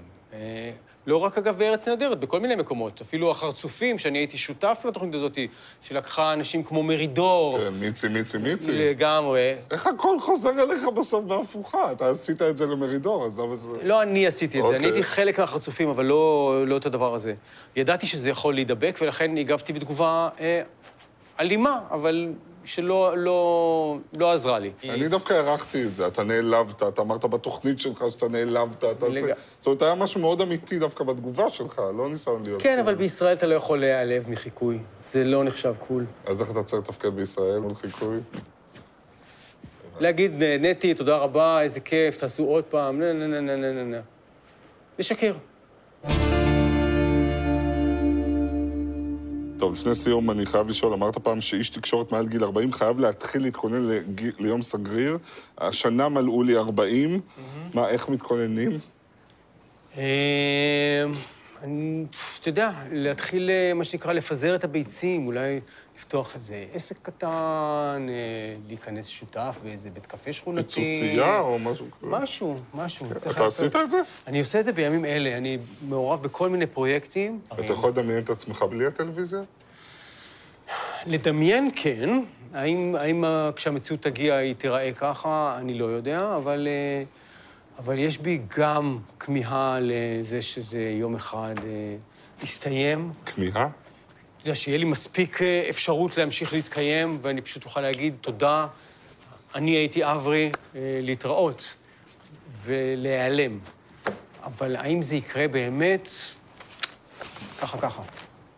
לא 1.06 1.16
רק, 1.16 1.38
אגב, 1.38 1.58
בארץ 1.58 1.88
נהדרת, 1.88 2.20
בכל 2.20 2.40
מיני 2.40 2.54
מקומות. 2.54 3.00
אפילו 3.00 3.30
החרצופים, 3.30 3.98
שאני 3.98 4.18
הייתי 4.18 4.38
שותף 4.38 4.82
לתוכנית 4.88 5.14
הזאת, 5.14 5.38
שלקחה 5.82 6.32
אנשים 6.32 6.62
כמו 6.62 6.82
מרידור, 6.82 7.58
כן, 7.58 7.74
מיצי, 7.74 8.08
מיצי, 8.08 8.38
מיצי. 8.38 8.72
לגמרי. 8.72 9.54
איך 9.70 9.86
הכל 9.86 10.18
חוזר 10.18 10.50
אליך 10.50 10.84
בסוף 10.96 11.24
בהפוכה? 11.24 11.92
אתה 11.92 12.08
עשית 12.08 12.42
את 12.42 12.56
זה 12.56 12.66
למרידור, 12.66 13.26
אז 13.26 13.38
למה 13.38 13.56
שזה... 13.56 13.68
לא 13.82 14.02
אני 14.02 14.26
עשיתי 14.26 14.60
את 14.60 14.66
זה, 14.66 14.68
אני 14.68 14.76
אוקיי. 14.76 14.90
הייתי 14.90 15.02
חלק 15.02 15.40
מהחרצופים, 15.40 15.88
אבל 15.88 16.04
לא, 16.04 16.54
לא 16.66 16.76
את 16.76 16.86
הדבר 16.86 17.14
הזה. 17.14 17.34
ידעתי 17.76 18.06
שזה 18.06 18.30
יכול 18.30 18.54
להידבק, 18.54 18.98
ולכן 19.00 19.36
הגבתי 19.36 19.72
בתגובה 19.72 20.28
אה, 20.40 20.62
אלימה, 21.40 21.80
אבל 21.90 22.28
שלא 22.68 23.12
לא, 23.18 23.98
לא 24.18 24.32
עזרה 24.32 24.58
לי. 24.58 24.72
אני 24.84 25.08
דווקא 25.08 25.32
הערכתי 25.34 25.84
את 25.84 25.94
זה, 25.94 26.06
אתה 26.06 26.24
נעלבת, 26.24 26.82
אתה 26.82 27.02
אמרת 27.02 27.24
בתוכנית 27.24 27.80
שלך 27.80 28.04
שאתה 28.10 28.28
נעלבת, 28.28 28.84
אתה... 28.84 29.08
לג- 29.08 29.20
זה... 29.20 29.32
זאת 29.58 29.66
אומרת, 29.66 29.82
היה 29.82 29.94
משהו 29.94 30.20
מאוד 30.20 30.40
אמיתי 30.40 30.78
דווקא 30.78 31.04
בתגובה 31.04 31.50
שלך, 31.50 31.82
לא 31.98 32.08
ניסיון 32.08 32.42
להיות... 32.46 32.62
כן, 32.62 32.78
אבל 32.78 32.94
בישראל 32.94 33.36
אתה 33.36 33.46
לא 33.46 33.54
יכול 33.54 33.80
להיעלב 33.80 34.30
מחיקוי. 34.30 34.78
זה 35.00 35.24
לא 35.24 35.44
נחשב 35.44 35.74
קול. 35.88 36.04
אז 36.26 36.40
איך 36.40 36.50
אתה 36.50 36.62
צריך 36.62 36.82
לתפקד 36.82 37.08
בישראל 37.08 37.58
מול 37.58 37.74
חיקוי? 37.74 38.18
להגיד, 40.00 40.34
נהניתי, 40.34 40.94
תודה 40.94 41.16
רבה, 41.16 41.62
איזה 41.62 41.80
כיף, 41.80 42.16
תעשו 42.16 42.44
עוד 42.44 42.64
פעם, 42.64 43.00
נה, 43.00 43.12
נה, 43.12 43.26
נה, 43.26 43.40
נה, 43.40 43.56
נה, 43.56 43.72
נה, 43.72 43.84
נה. 43.84 44.00
לשקר. 44.98 45.34
טוב, 49.58 49.72
לפני 49.72 49.94
סיום 49.94 50.30
אני 50.30 50.46
חייב 50.46 50.68
לשאול, 50.68 50.92
אמרת 50.92 51.18
פעם 51.18 51.40
שאיש 51.40 51.70
תקשורת 51.70 52.12
מעל 52.12 52.26
גיל 52.26 52.44
40 52.44 52.72
חייב 52.72 53.00
להתחיל 53.00 53.42
להתכונן 53.42 53.88
לג... 53.88 54.30
ליום 54.38 54.62
סגריר. 54.62 55.18
השנה 55.58 56.08
מלאו 56.08 56.42
לי 56.42 56.56
40. 56.56 57.20
מה, 57.74 57.88
איך 57.88 58.08
מתכוננים? 58.08 58.70
אה, 59.98 61.04
אתה 62.40 62.48
יודע, 62.48 62.70
להתחיל, 62.92 63.50
אה, 63.50 63.74
מה 63.74 63.84
שנקרא, 63.84 64.12
לפזר 64.12 64.54
את 64.54 64.64
הביצים, 64.64 65.26
אולי 65.26 65.60
לפתוח 65.98 66.34
איזה 66.34 66.64
עסק 66.72 66.98
קטן, 67.02 68.06
אה, 68.08 68.56
להיכנס 68.68 69.06
שותף 69.06 69.58
באיזה 69.62 69.90
בית 69.90 70.06
קפה 70.06 70.32
שכונתי. 70.32 70.62
פיצוצייה 70.62 71.40
או 71.40 71.58
משהו 71.58 71.86
כזה? 71.90 72.06
משהו, 72.06 72.56
משהו. 72.74 73.06
צריך 73.16 73.36
אתה. 73.36 73.46
עשית 73.46 73.76
את 73.76 73.90
זה? 73.90 73.98
אני 74.26 74.38
עושה 74.38 74.60
את 74.60 74.64
זה 74.64 74.72
בימים 74.72 75.04
אלה, 75.04 75.36
אני 75.36 75.58
מעורב 75.88 76.22
בכל 76.22 76.48
מיני 76.48 76.66
פרויקטים. 76.66 77.40
אתה 77.52 77.72
יכול 77.72 77.90
לדמיין 77.90 78.18
את 78.18 78.30
עצמך 78.30 78.62
בלי 78.62 78.86
הטלוויזיה? 78.86 79.40
לדמיין 81.06 81.70
כן, 81.76 82.08
האם, 82.54 82.96
האם 82.98 83.24
כשהמציאות 83.56 84.02
תגיע 84.02 84.34
היא 84.34 84.54
תיראה 84.54 84.92
ככה, 84.92 85.56
אני 85.60 85.78
לא 85.78 85.84
יודע, 85.84 86.36
אבל, 86.36 86.68
אה, 86.70 87.04
אבל 87.78 87.98
יש 87.98 88.18
בי 88.18 88.40
גם 88.56 88.98
כמיהה 89.18 89.78
לזה 89.80 90.42
שזה 90.42 90.80
יום 91.00 91.14
אחד 91.14 91.54
אה, 91.64 91.96
יסתיים. 92.42 93.12
כמיהה? 93.26 93.68
יודע, 94.48 94.56
שיהיה 94.56 94.78
לי 94.78 94.84
מספיק 94.84 95.42
אה, 95.42 95.66
אפשרות 95.70 96.16
להמשיך 96.16 96.52
להתקיים, 96.52 97.18
ואני 97.22 97.40
פשוט 97.40 97.64
אוכל 97.64 97.80
להגיד 97.80 98.14
תודה, 98.20 98.66
אני 99.54 99.70
הייתי 99.70 100.04
אברי, 100.04 100.50
אה, 100.74 100.80
להתראות 101.02 101.76
ולהיעלם. 102.64 103.58
אבל 104.44 104.76
האם 104.76 105.02
זה 105.02 105.16
יקרה 105.16 105.48
באמת? 105.48 106.08
ככה, 107.60 107.78
ככה. 107.78 108.02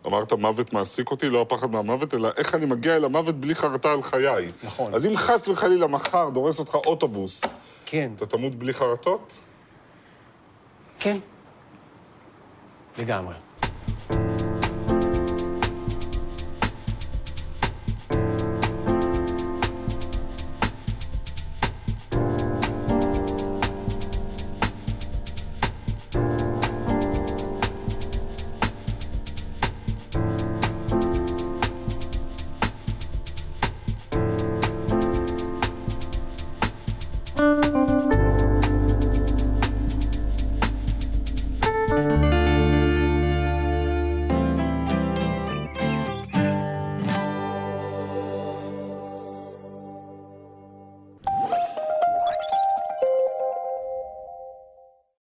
אמרת 0.05 0.33
מוות 0.33 0.73
מעסיק 0.73 1.11
אותי, 1.11 1.29
לא 1.29 1.41
הפחד 1.41 1.71
מהמוות, 1.71 2.13
אלא 2.13 2.29
איך 2.37 2.55
אני 2.55 2.65
מגיע 2.65 2.95
אל 2.95 3.05
המוות 3.05 3.35
בלי 3.35 3.55
חרטה 3.55 3.91
על 3.91 4.01
חיי. 4.01 4.47
נכון. 4.63 4.93
אז 4.93 5.05
אם 5.05 5.17
חס 5.17 5.47
וחלילה 5.47 5.87
מחר 5.87 6.29
דורס 6.29 6.59
אותך 6.59 6.75
אוטובוס, 6.75 7.43
כן, 7.85 8.11
אתה 8.15 8.25
תמות 8.25 8.55
בלי 8.55 8.73
חרטות? 8.73 9.39
כן. 10.99 11.17
לגמרי. 12.97 13.50